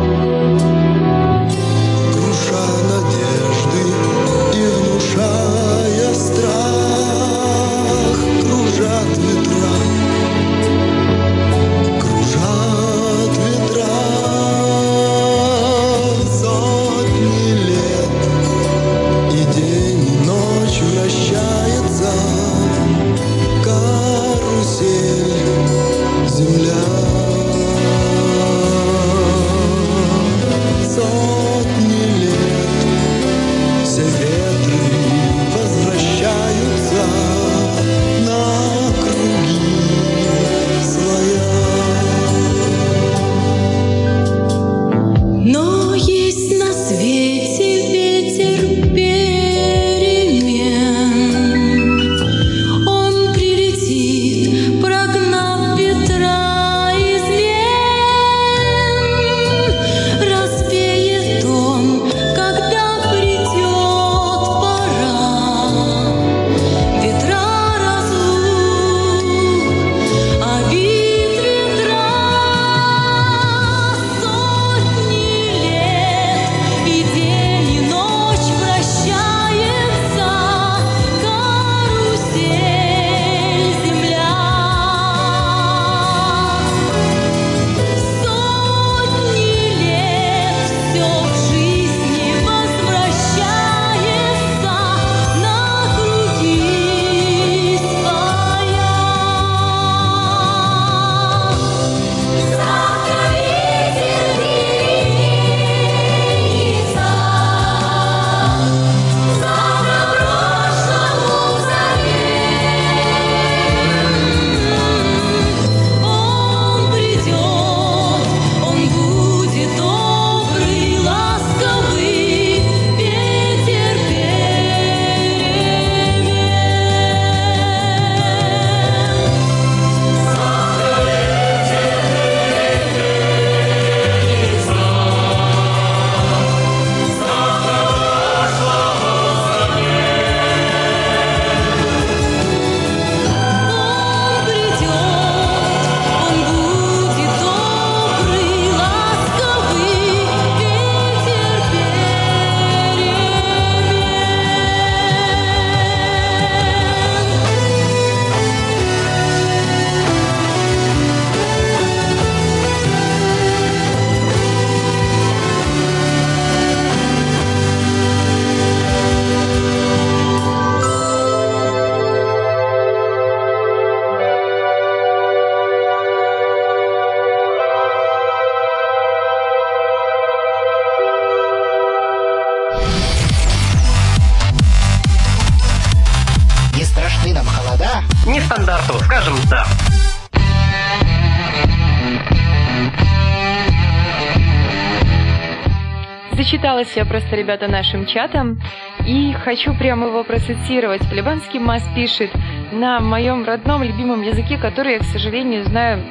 [196.89, 198.61] Зачиталась я просто, ребята, нашим чатом
[199.07, 201.01] и хочу прямо его процитировать.
[201.09, 202.31] Полибанский Мас пишет
[202.73, 206.03] на моем родном любимом языке, который я, к сожалению, знаю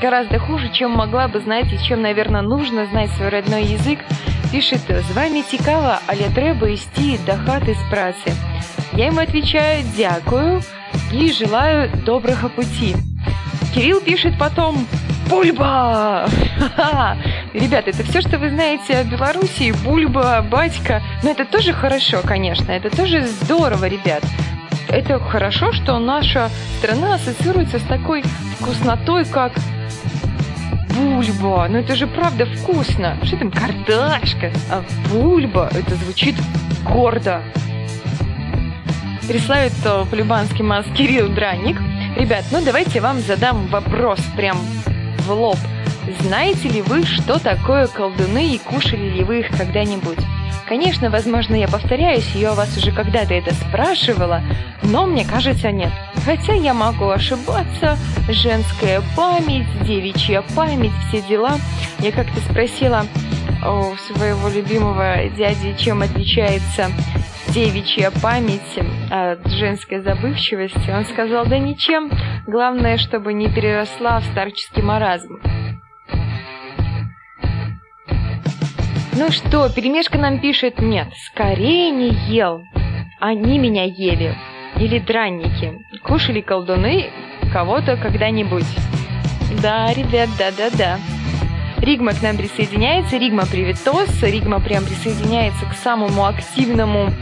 [0.00, 3.98] гораздо хуже, чем могла бы знать и чем, наверное, нужно знать свой родной язык.
[4.52, 8.32] Пишет, з вами цікаво, але треба йти до хати з праці.
[8.94, 10.62] Я ему отвечаю «дякую»
[11.12, 12.96] и желаю доброго пути.
[13.74, 14.86] Кирилл пишет потом
[15.28, 16.28] Бульба!
[17.54, 19.72] Ребята, это все, что вы знаете о Белоруссии.
[19.84, 21.02] Бульба, батька.
[21.22, 22.70] Но это тоже хорошо, конечно.
[22.70, 24.22] Это тоже здорово, ребят.
[24.88, 28.22] Это хорошо, что наша страна ассоциируется с такой
[28.58, 29.52] вкуснотой, как
[30.94, 31.66] бульба.
[31.68, 33.16] Ну это же правда вкусно.
[33.22, 34.52] Что там картошка?
[34.70, 36.36] А бульба, это звучит
[36.84, 37.42] гордо.
[39.26, 39.72] Переславит
[40.10, 41.78] по-любански мас Кирилл Драник.
[42.16, 44.58] Ребят, ну давайте я вам задам вопрос прям
[45.26, 45.58] в лоб.
[46.20, 50.18] Знаете ли вы, что такое колдуны и кушали ли вы их когда-нибудь?
[50.66, 54.42] Конечно, возможно, я повторяюсь, я у вас уже когда-то это спрашивала,
[54.82, 55.90] но мне кажется, нет.
[56.24, 57.96] Хотя я могу ошибаться,
[58.28, 61.56] женская память, девичья память, все дела.
[62.00, 63.06] Я как-то спросила
[63.62, 66.90] у своего любимого дяди, чем отличается
[67.48, 68.78] девичья память
[69.10, 70.90] от женской забывчивости.
[70.90, 72.10] Он сказал, да ничем,
[72.46, 75.38] главное, чтобы не переросла в старческий маразм.
[79.18, 82.62] Ну что, перемешка нам пишет, нет, скорее не ел.
[83.18, 84.36] Они меня ели.
[84.76, 85.84] Или дранники.
[86.04, 87.10] Кушали колдуны
[87.52, 88.66] кого-то когда-нибудь.
[89.60, 91.00] Да, ребят, да-да-да.
[91.78, 93.16] Ригма к нам присоединяется.
[93.16, 94.22] Ригма приветос.
[94.22, 97.12] Ригма прям присоединяется к самому активному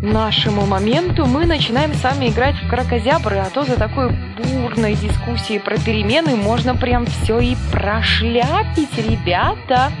[0.00, 1.26] нашему моменту.
[1.26, 6.34] Мы начинаем с вами играть в кракозябры, а то за такой бурной дискуссией про перемены
[6.34, 9.92] можно прям все и прошляпить, ребята.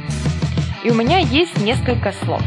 [0.84, 2.42] И у меня есть несколько слов.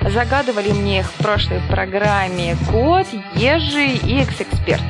[0.00, 4.82] Загадывали мне их в прошлой программе Кот, Ежи и Экс-эксперт.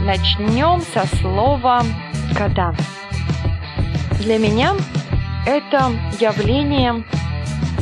[0.00, 1.82] Начнем со слова
[2.36, 2.74] «кода».
[4.20, 4.74] Для меня
[5.46, 7.04] это явление,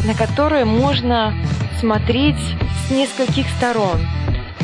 [0.05, 1.35] на которое можно
[1.81, 2.37] смотреть
[2.87, 4.01] с нескольких сторон.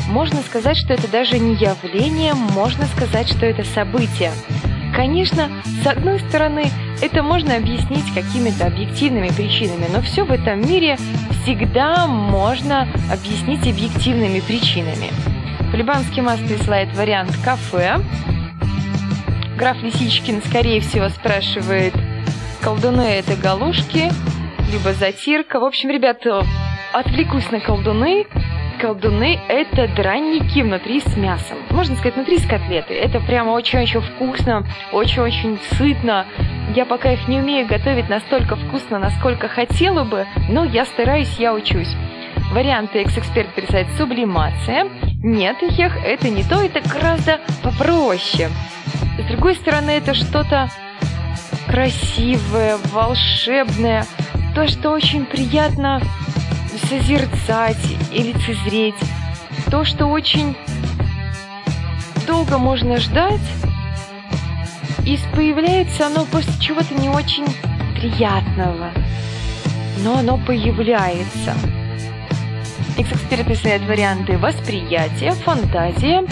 [0.07, 4.31] Можно сказать, что это даже не явление, можно сказать, что это событие.
[4.95, 5.49] Конечно,
[5.83, 6.69] с одной стороны,
[7.03, 10.95] это можно объяснить какими-то объективными причинами, но все в этом мире
[11.43, 15.09] всегда можно объяснить объективными причинами.
[15.73, 17.97] Полибанский масс присылает вариант кафе.
[19.57, 21.93] Граф Лисичкин, скорее всего, спрашивает,
[22.61, 24.09] колдуны это галушки,
[24.71, 25.59] либо затирка.
[25.59, 26.25] В общем, ребят,
[26.93, 28.27] отвлекусь на колдуны
[28.83, 31.57] колдуны– это дранники внутри с мясом.
[31.69, 32.93] Можно сказать, внутри с котлеты.
[32.93, 36.25] Это прямо очень-очень вкусно, очень-очень сытно.
[36.75, 41.53] Я пока их не умею готовить настолько вкусно, насколько хотела бы, но я стараюсь, я
[41.53, 41.95] учусь.
[42.51, 44.87] Варианты экс-эксперт писать сублимация.
[45.23, 48.49] Нет, их это не то, это гораздо попроще.
[49.19, 50.69] С другой стороны, это что-то
[51.67, 54.05] красивое, волшебное,
[54.55, 56.01] то, что очень приятно
[56.89, 58.95] созерцать и лицезреть.
[59.69, 60.55] То, что очень
[62.27, 63.41] долго можно ждать,
[65.05, 67.45] и появляется оно после чего-то не очень
[67.95, 68.91] приятного.
[70.03, 71.53] Но оно появляется.
[72.97, 76.23] Экс-эксперт присылает варианты восприятия, фантазия.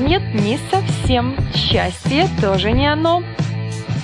[0.00, 1.36] Нет, не совсем.
[1.54, 3.22] Счастье тоже не оно.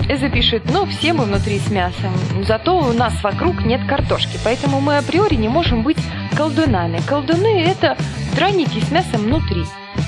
[0.08, 2.12] Эза пишет, ну, все мы внутри с мясом,
[2.46, 5.98] зато у нас вокруг нет картошки, поэтому мы априори не можем быть
[6.34, 7.02] колдунами.
[7.06, 7.94] Колдуны– это
[8.34, 9.64] драники с мясом внутри.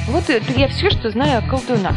[0.09, 1.97] Вот это я все, что знаю о колдунах.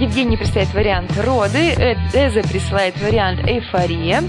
[0.00, 4.22] Евгений присылает вариант роды, э, Эза присылает вариант эйфория.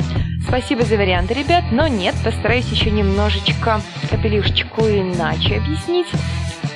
[0.47, 6.07] Спасибо за варианты, ребят, но нет, постараюсь еще немножечко капелюшечку иначе объяснить.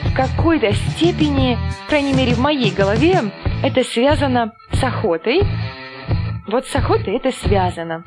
[0.03, 3.21] В какой-то степени, по крайней мере в моей голове,
[3.61, 5.41] это связано с охотой,
[6.47, 8.03] вот с охотой это связано.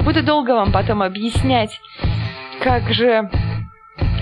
[0.00, 1.80] Буду долго вам потом объяснять,
[2.62, 3.30] как же...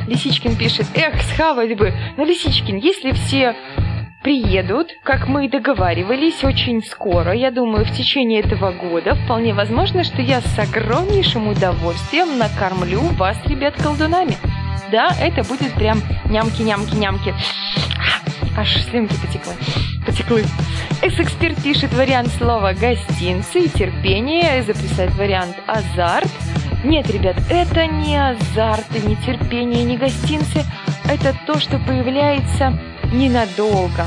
[0.07, 1.93] Лисичкин пишет, эх, схавать бы.
[2.17, 3.55] Но, Лисичкин, если все
[4.23, 10.05] приедут, как мы и договаривались, очень скоро, я думаю, в течение этого года, вполне возможно,
[10.05, 14.37] что я с огромнейшим удовольствием накормлю вас, ребят, колдунами.
[14.91, 17.35] Да, это будет прям нямки-нямки-нямки.
[18.57, 19.53] Аж слюнки потекло.
[20.05, 20.45] потеклы.
[21.03, 26.31] Экс-эксперт пишет вариант слова «гостинцы» и «терпение», записать вариант «азарт».
[26.85, 30.65] Нет, ребят, это не азарт, и не терпение, не гостинцы.
[31.09, 32.79] Это то, что появляется
[33.13, 34.07] ненадолго.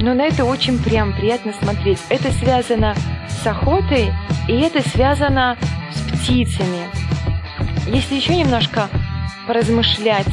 [0.00, 1.98] но на это очень прям приятно смотреть.
[2.08, 2.94] Это связано
[3.28, 4.12] с охотой,
[4.48, 5.56] и это связано
[5.92, 6.88] с птицами.
[7.86, 8.88] Если еще немножко
[9.46, 10.28] поразмышлять,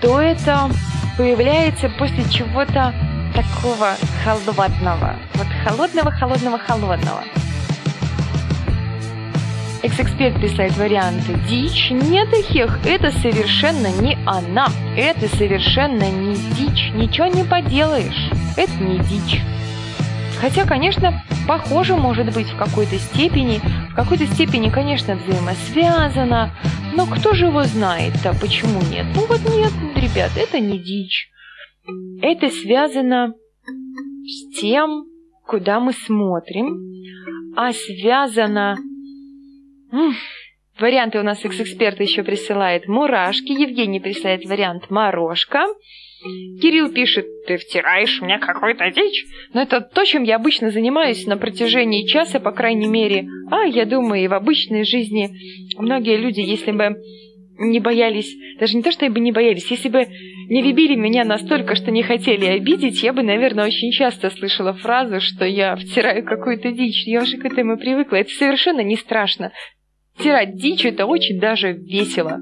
[0.00, 0.70] то это
[1.16, 2.94] появляется после чего-то
[3.34, 5.16] такого холодного.
[5.34, 7.24] Вот холодного, холодного, холодного.
[9.84, 11.34] Экс-эксперт присылает варианты.
[11.46, 11.90] Дичь?
[11.90, 14.68] Нет, Эхех, это совершенно не она.
[14.96, 16.90] Это совершенно не дичь.
[16.94, 18.30] Ничего не поделаешь.
[18.56, 19.42] Это не дичь.
[20.40, 23.60] Хотя, конечно, похоже может быть в какой-то степени,
[23.90, 26.54] в какой-то степени, конечно, взаимосвязано,
[26.94, 29.04] но кто же его знает-то, почему нет?
[29.14, 31.28] Ну вот нет, ребят, это не дичь.
[32.22, 33.34] Это связано
[34.24, 35.04] с тем,
[35.46, 38.78] куда мы смотрим, а связано
[40.80, 45.66] Варианты у нас экс-эксперт еще присылает мурашки, Евгений присылает вариант морожка.
[46.60, 49.24] Кирилл пишет, ты втираешь мне какой-то дичь.
[49.52, 53.28] Но это то, чем я обычно занимаюсь на протяжении часа, по крайней мере.
[53.52, 55.30] А, я думаю, и в обычной жизни
[55.78, 56.96] многие люди, если бы
[57.58, 60.06] не боялись, даже не то, что бы не боялись, если бы
[60.48, 65.20] не любили меня настолько, что не хотели обидеть, я бы, наверное, очень часто слышала фразу,
[65.20, 67.06] что я втираю какую-то дичь.
[67.06, 68.16] Я уже к этому привыкла.
[68.16, 69.52] Это совершенно не страшно.
[70.18, 72.40] Стирать дичь– это очень даже весело.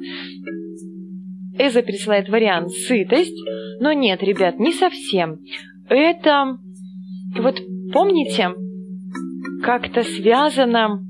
[1.59, 3.37] Эза присылает вариант «сытость»,
[3.81, 5.39] но нет, ребят, не совсем.
[5.89, 6.59] Это,
[7.37, 7.61] вот
[7.93, 8.51] помните,
[9.63, 11.01] как-то связано,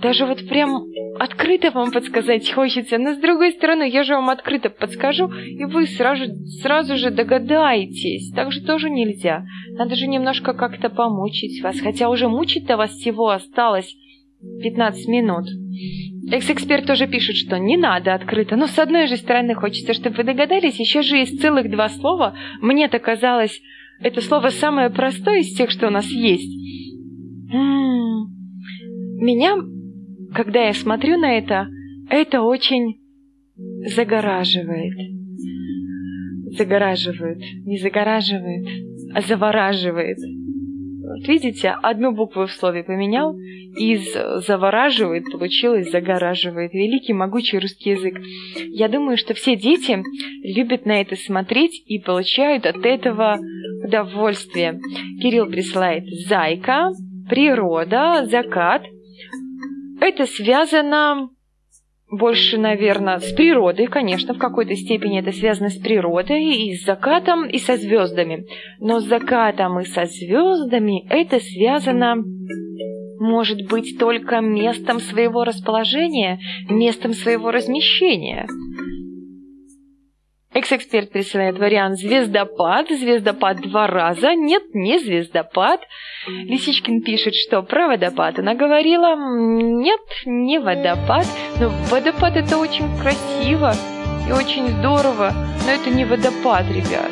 [0.00, 0.84] даже вот прям
[1.18, 5.86] открыто вам подсказать хочется, но с другой стороны, я же вам открыто подскажу, и вы
[5.86, 6.24] сразу,
[6.62, 8.32] сразу же догадаетесь.
[8.34, 9.44] Так же тоже нельзя.
[9.78, 13.96] Надо же немножко как-то помучить вас, хотя уже мучить-то вас всего осталось
[14.62, 15.46] 15 минут.
[16.30, 20.24] Экс-эксперт тоже пишет, что не надо открыто, но с одной же стороны хочется, чтобы вы
[20.24, 22.34] догадались, еще же есть целых два слова.
[22.60, 23.60] Мне-то казалось,
[24.00, 26.50] это слово самое простое из тех, что у нас есть.
[27.52, 28.34] М-м-м.
[29.18, 29.56] Меня,
[30.34, 31.68] когда я смотрю на это,
[32.08, 33.00] это очень
[33.86, 34.94] загораживает.
[36.56, 37.38] Загораживает.
[37.64, 38.66] Не загораживает,
[39.14, 40.18] а завораживает.
[41.26, 43.36] Видите, одну букву в слове поменял,
[43.76, 44.12] из
[44.46, 46.72] завораживает получилось загораживает.
[46.72, 48.14] Великий, могучий русский язык.
[48.70, 50.02] Я думаю, что все дети
[50.42, 53.38] любят на это смотреть и получают от этого
[53.84, 54.80] удовольствие.
[55.20, 56.90] Кирилл присылает «зайка»,
[57.28, 58.82] «природа», «закат».
[60.00, 61.28] Это связано
[62.16, 67.46] больше, наверное, с природой, конечно, в какой-то степени это связано с природой, и с закатом,
[67.46, 68.46] и со звездами.
[68.80, 72.16] Но с закатом и со звездами это связано,
[73.18, 76.38] может быть, только местом своего расположения,
[76.68, 78.46] местом своего размещения.
[80.54, 85.80] Экс-эксперт присылает вариант звездопад, звездопад два раза, нет, не звездопад.
[86.28, 91.26] Лисичкин пишет, что про водопад она говорила, нет, не водопад,
[91.58, 93.74] но водопад это очень красиво
[94.28, 95.32] и очень здорово,
[95.66, 97.10] но это не водопад, ребят.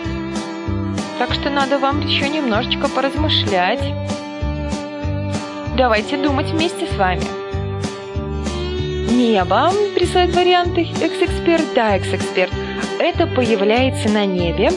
[1.18, 3.82] Так что надо вам еще немножечко поразмышлять.
[5.76, 7.24] Давайте думать вместе с вами.
[9.12, 12.52] Небо присылает варианты экс-эксперт, да, экс-эксперт
[13.02, 14.70] это появляется на небе.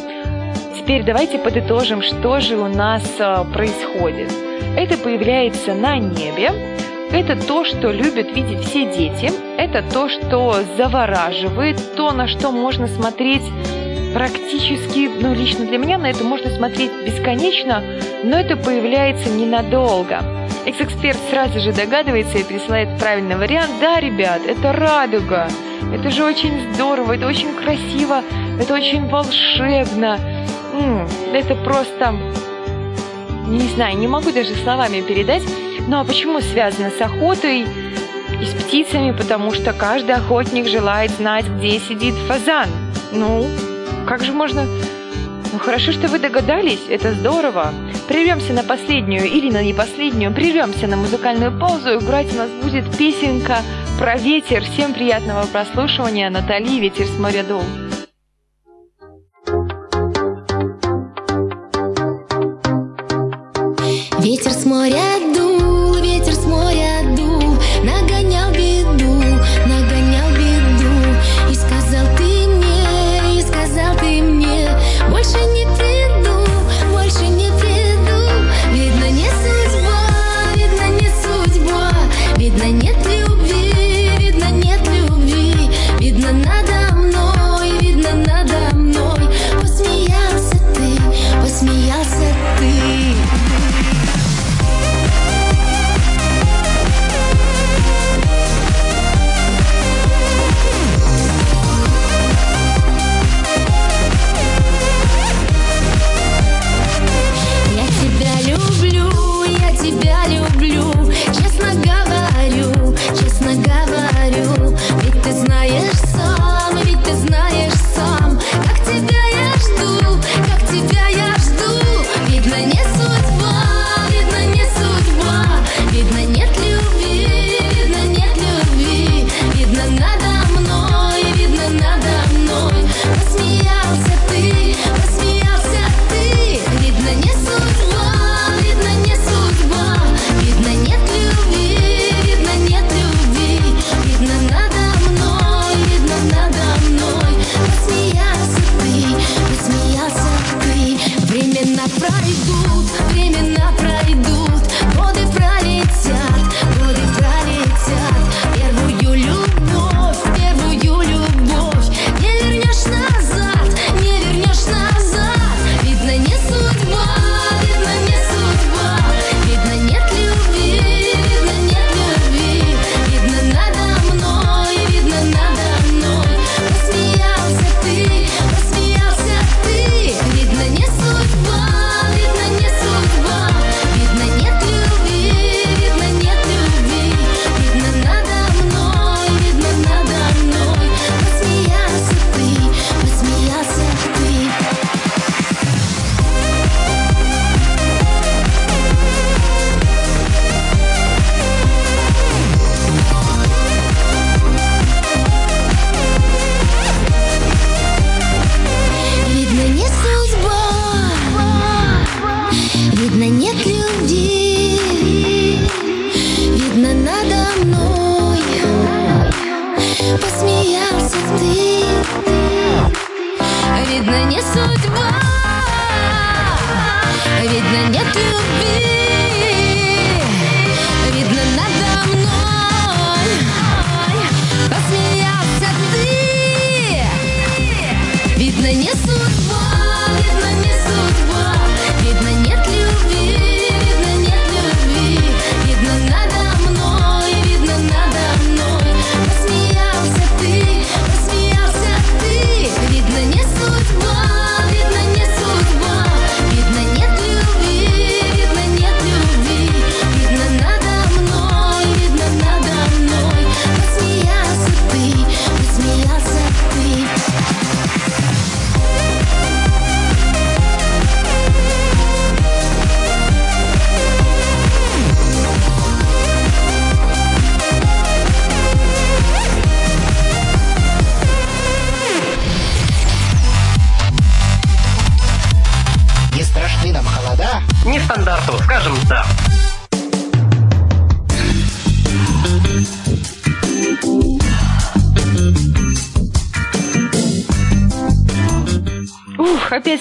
[0.76, 4.32] Теперь давайте подытожим, что же у нас а, происходит.
[4.76, 6.51] Это появляется на небе.
[7.11, 9.32] Это то, что любят видеть все дети.
[9.57, 13.43] Это то, что завораживает, то, на что можно смотреть
[14.13, 17.84] практически, ну, лично для меня на это можно смотреть бесконечно,
[18.23, 20.23] но это появляется ненадолго.
[20.65, 23.71] Экс-эксперт сразу же догадывается и присылает правильный вариант.
[23.80, 25.47] Да, ребят, это радуга.
[25.93, 28.21] Это же очень здорово, это очень красиво,
[28.59, 30.19] это очень волшебно.
[31.33, 32.13] Это просто...
[33.47, 35.43] Не знаю, не могу даже словами передать.
[35.88, 39.11] Ну а почему связано с охотой и с птицами?
[39.11, 42.67] Потому что каждый охотник желает знать, где сидит фазан.
[43.11, 43.45] Ну,
[44.07, 44.65] как же можно...
[45.53, 47.73] Ну хорошо, что вы догадались, это здорово.
[48.07, 51.99] Прервемся на последнюю или на не последнюю, прервемся на музыкальную паузу.
[51.99, 53.59] Играть у нас будет песенка
[53.97, 54.63] про ветер.
[54.63, 56.29] Всем приятного прослушивания.
[56.29, 57.63] Натали, ветер с моря дул.
[64.19, 64.51] Ветер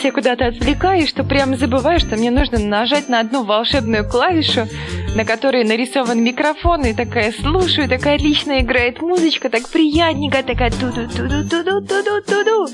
[0.05, 4.67] я куда-то отвлекаюсь, что прям забываю, что мне нужно нажать на одну волшебную клавишу,
[5.15, 12.69] на которой нарисован микрофон, и такая слушаю, такая отлично играет музычка, так приятненько, такая ту-ду-ту-ду-ту-ду-ту-ду-ту-ду.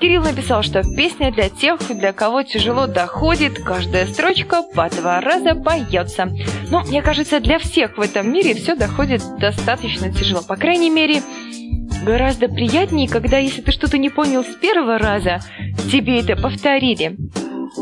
[0.00, 5.54] Кирилл написал, что песня для тех, для кого тяжело доходит, каждая строчка по два раза
[5.54, 6.28] поется.
[6.70, 10.42] Но, мне кажется, для всех в этом мире все доходит достаточно тяжело.
[10.42, 11.22] По крайней мере,
[12.06, 15.40] гораздо приятнее, когда, если ты что-то не понял с первого раза,
[15.90, 17.16] тебе это повторили.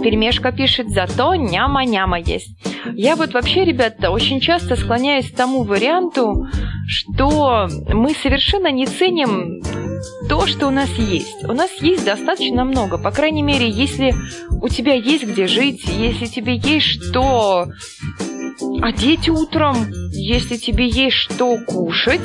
[0.03, 2.57] Перемешка пишет, зато няма-няма есть.
[2.95, 6.47] Я вот вообще, ребята, очень часто склоняюсь к тому варианту,
[6.89, 9.63] что мы совершенно не ценим
[10.29, 11.45] то, что у нас есть.
[11.45, 12.99] У нас есть достаточно много.
[12.99, 14.15] По крайней мере, если
[14.51, 17.69] у тебя есть где жить, если тебе есть что
[18.83, 19.77] одеть утром,
[20.11, 22.21] если тебе есть что кушать,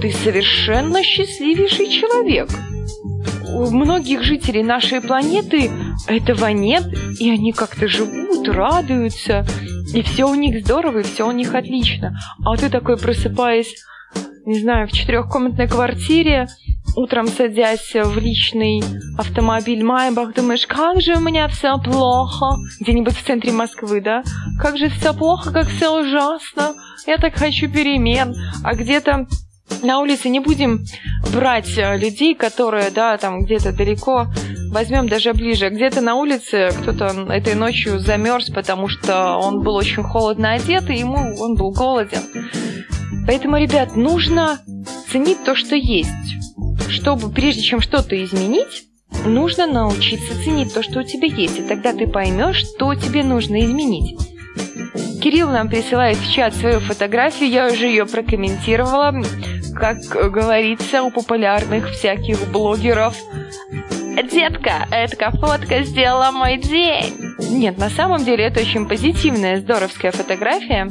[0.00, 2.48] ты совершенно счастливейший человек.
[3.46, 5.70] У многих жителей нашей планеты
[6.08, 6.84] этого нет,
[7.20, 9.46] и они как-то живут, радуются,
[9.94, 12.16] и все у них здорово, и все у них отлично.
[12.44, 13.76] А ты такой просыпаясь,
[14.46, 16.48] не знаю, в четырехкомнатной квартире,
[16.96, 18.82] утром садясь в личный
[19.18, 19.82] автомобиль.
[19.82, 24.22] Майбах, думаешь, как же у меня все плохо, где-нибудь в центре Москвы, да?
[24.60, 26.74] Как же все плохо, как все ужасно,
[27.06, 29.26] я так хочу перемен, а где-то
[29.82, 30.84] на улице не будем
[31.32, 34.26] брать э, людей, которые, да, там где-то далеко,
[34.70, 35.70] возьмем даже ближе.
[35.70, 40.94] Где-то на улице кто-то этой ночью замерз, потому что он был очень холодно одет, и
[40.94, 42.22] ему он был голоден.
[43.26, 44.60] Поэтому, ребят, нужно
[45.10, 46.10] ценить то, что есть.
[46.88, 48.84] Чтобы, прежде чем что-то изменить,
[49.24, 51.58] нужно научиться ценить то, что у тебя есть.
[51.58, 54.18] И тогда ты поймешь, что тебе нужно изменить.
[55.24, 59.22] Кирилл нам присылает в чат свою фотографию, я уже ее прокомментировала.
[59.74, 59.96] Как
[60.30, 63.16] говорится у популярных всяких блогеров,
[64.30, 67.14] Детка, эта фотка сделала мой день.
[67.38, 70.90] Нет, на самом деле это очень позитивная, здоровская фотография.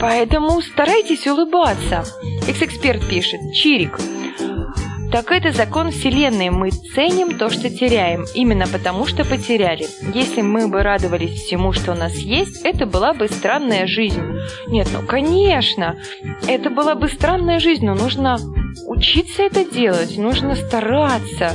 [0.00, 2.04] Поэтому старайтесь улыбаться.
[2.48, 3.40] Экс-эксперт пишет.
[3.52, 3.98] Чирик.
[5.10, 6.50] Так это закон Вселенной.
[6.50, 9.86] Мы ценим то, что теряем, именно потому, что потеряли.
[10.14, 14.22] Если мы бы радовались всему, что у нас есть, это была бы странная жизнь.
[14.66, 15.96] Нет, ну конечно,
[16.46, 18.38] это была бы странная жизнь, но нужно
[18.86, 21.52] учиться это делать, нужно стараться.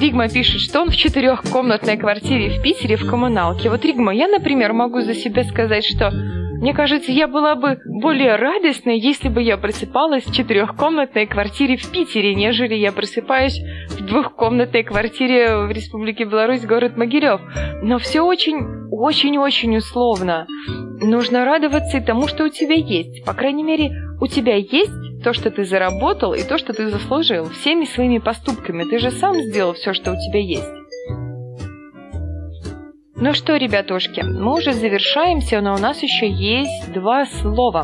[0.00, 3.68] Ригма пишет, что он в четырехкомнатной квартире в Питере в коммуналке.
[3.68, 6.12] Вот, Ригма, я, например, могу за себя сказать, что
[6.60, 11.88] мне кажется, я была бы более радостной, если бы я просыпалась в четырехкомнатной квартире в
[11.92, 17.40] Питере, нежели я просыпаюсь в двухкомнатной квартире в Республике Беларусь, город Могилев.
[17.82, 20.48] Но все очень, очень-очень условно.
[21.00, 23.24] Нужно радоваться и тому, что у тебя есть.
[23.24, 27.50] По крайней мере, у тебя есть то, что ты заработал, и то, что ты заслужил
[27.50, 28.82] всеми своими поступками.
[28.82, 30.68] Ты же сам сделал все, что у тебя есть.
[33.20, 37.82] Ну что, ребятушки, мы уже завершаемся, но у нас еще есть два слова.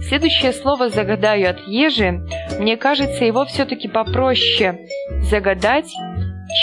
[0.00, 2.20] Следующее слово «загадаю» от Ежи.
[2.56, 4.86] Мне кажется, его все-таки попроще
[5.22, 5.92] загадать,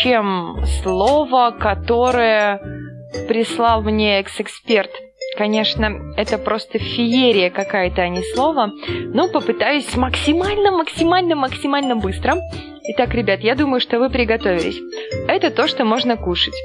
[0.02, 2.62] чем слово, которое
[3.28, 4.92] прислал мне экс-эксперт.
[5.38, 8.72] Конечно, это просто феерия какая-то, а не слово.
[9.14, 12.38] Но попытаюсь максимально, максимально, максимально быстро.
[12.84, 14.80] Итак, ребят, я думаю, что вы приготовились.
[15.28, 16.56] Это то, что можно кушать.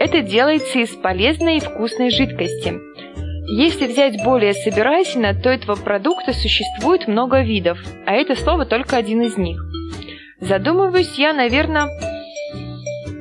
[0.00, 2.72] Это делается из полезной и вкусной жидкости.
[3.52, 9.20] Если взять более собирательно, то этого продукта существует много видов, а это слово только один
[9.20, 9.62] из них.
[10.40, 11.86] Задумываюсь я, наверное,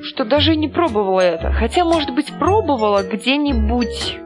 [0.03, 1.51] что даже не пробовала это.
[1.51, 4.17] Хотя, может быть, пробовала где-нибудь,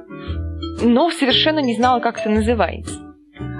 [0.83, 2.99] но совершенно не знала, как это называется.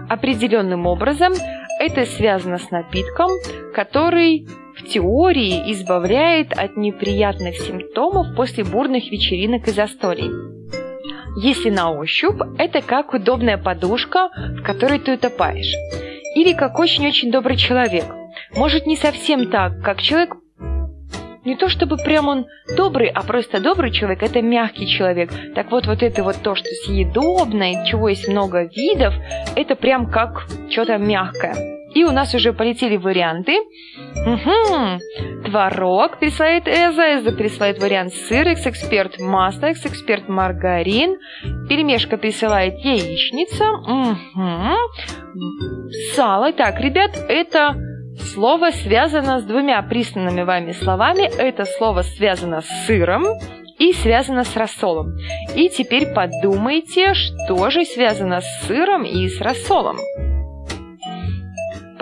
[0.07, 1.33] Определенным образом
[1.79, 3.31] это связано с напитком,
[3.73, 4.47] который
[4.87, 10.29] теории избавляет от неприятных симптомов после бурных вечеринок и застолий.
[11.41, 15.73] Если на ощупь, это как удобная подушка, в которой ты утопаешь.
[16.35, 18.05] Или как очень-очень добрый человек.
[18.55, 20.35] Может, не совсем так, как человек
[21.45, 22.45] не то чтобы прям он
[22.77, 25.29] добрый, а просто добрый человек– это мягкий человек.
[25.55, 29.13] Так вот, вот это вот то, что съедобное, чего есть много видов,
[29.55, 31.82] это прям как что-то мягкое.
[31.93, 33.53] И у нас уже полетели варианты.
[34.25, 35.45] Угу.
[35.45, 41.17] Творог присылает Эза, Эза присылает вариант сыр, экс-эксперт масло, экс-эксперт маргарин.
[41.69, 43.65] Перемешка присылает яичница.
[43.71, 44.77] Угу.
[46.15, 46.51] Сало.
[46.53, 47.75] Так, ребят, это
[48.33, 51.29] слово связано с двумя присланными вами словами.
[51.37, 53.25] Это слово связано с сыром
[53.77, 55.17] и связано с рассолом.
[55.55, 59.97] И теперь подумайте, что же связано с сыром и с рассолом.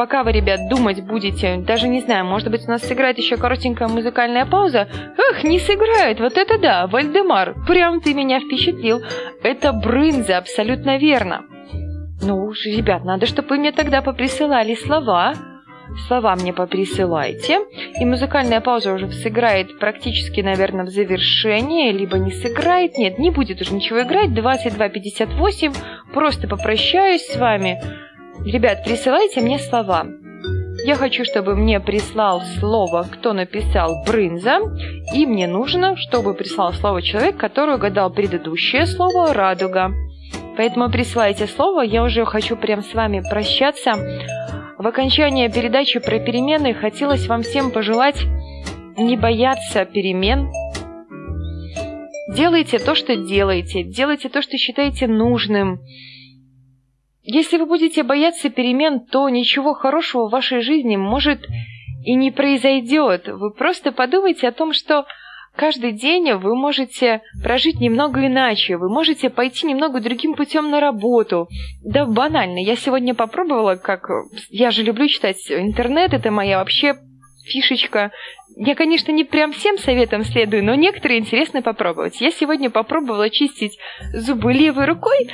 [0.02, 3.88] Пока вы, ребят, думать будете, даже не знаю, может быть, у нас сыграет еще коротенькая
[3.88, 4.88] музыкальная пауза.
[5.30, 9.04] Эх, не сыграет, вот это да, Вальдемар, прям ты меня впечатлил.
[9.44, 11.44] Это брынза, абсолютно верно.
[12.20, 15.36] Ну уж, ребят, надо, чтобы вы мне тогда поприсылали слова.
[16.08, 17.60] Слова мне поприсылайте.
[18.00, 22.98] И музыкальная пауза уже сыграет практически, наверное, в завершении, либо не сыграет.
[22.98, 24.30] Нет, не будет уже ничего играть.
[24.30, 25.76] 22.58.
[26.12, 27.78] Просто попрощаюсь с вами.
[28.46, 30.08] Ребят, присылайте мне слова.
[30.84, 34.60] Я хочу, чтобы мне прислал слово, кто написал брынза,
[35.14, 39.92] и мне нужно, чтобы прислал слово человек, который угадал предыдущее слово радуга.
[40.58, 43.94] Поэтому присылайте слово, я уже хочу прям с вами прощаться.
[44.80, 48.26] В окончании передачи про перемены хотелось вам всем пожелать
[48.98, 50.50] не бояться перемен.
[52.36, 55.82] Делайте то, что делаете, делайте то, что считаете нужным.
[57.24, 61.46] Если вы будете бояться перемен, то ничего хорошего в вашей жизни может
[62.04, 63.28] и не произойдет.
[63.28, 65.06] Вы просто подумайте о том, что
[65.56, 71.48] каждый день вы можете прожить немного иначе, вы можете пойти немного другим путем на работу.
[71.84, 74.10] Да банально, я сегодня попробовала, как...
[74.50, 76.96] Я же люблю читать интернет, это моя вообще
[77.46, 78.12] фишечка.
[78.58, 82.20] Я, конечно, не прям всем советам следую, но некоторые интересно попробовать.
[82.20, 83.78] Я сегодня попробовала чистить
[84.14, 85.30] зубы левой рукой,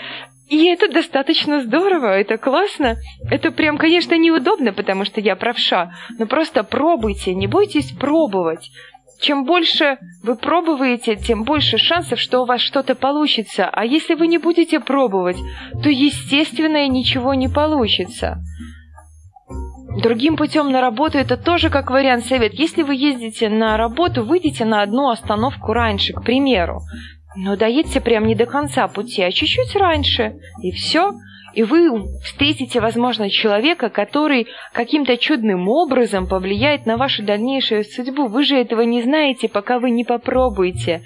[0.50, 2.96] и это достаточно здорово, это классно.
[3.30, 8.72] Это прям, конечно, неудобно, потому что я правша, но просто пробуйте, не бойтесь пробовать.
[9.20, 13.68] Чем больше вы пробуете, тем больше шансов, что у вас что-то получится.
[13.72, 15.38] А если вы не будете пробовать,
[15.84, 18.38] то, естественно, ничего не получится.
[20.02, 22.54] Другим путем на работу это тоже как вариант совет.
[22.54, 26.82] Если вы ездите на работу, выйдите на одну остановку раньше, к примеру.
[27.38, 30.40] Но доедьте прям не до конца пути, а чуть-чуть раньше.
[30.64, 31.14] И все.
[31.54, 38.28] И вы встретите, возможно, человека, который каким-то чудным образом повлияет на вашу дальнейшую судьбу.
[38.28, 41.04] Вы же этого не знаете, пока вы не попробуете.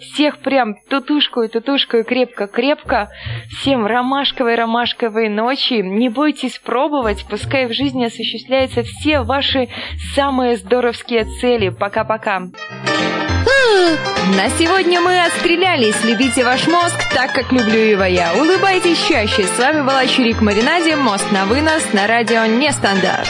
[0.00, 3.08] Всех прям тутушку и тутушку и крепко-крепко.
[3.48, 5.74] Всем ромашковой-ромашковой ночи.
[5.74, 9.68] Не бойтесь пробовать, пускай в жизни осуществляются все ваши
[10.14, 11.70] самые здоровские цели.
[11.70, 12.42] Пока-пока.
[14.36, 15.96] На сегодня мы отстрелялись.
[16.04, 18.32] Любите ваш мозг так, как люблю его я.
[18.34, 19.44] Улыбайтесь чаще.
[19.44, 20.96] С вами была Чурик Маринаде.
[20.96, 23.28] Мост на вынос на радио Нестандарт.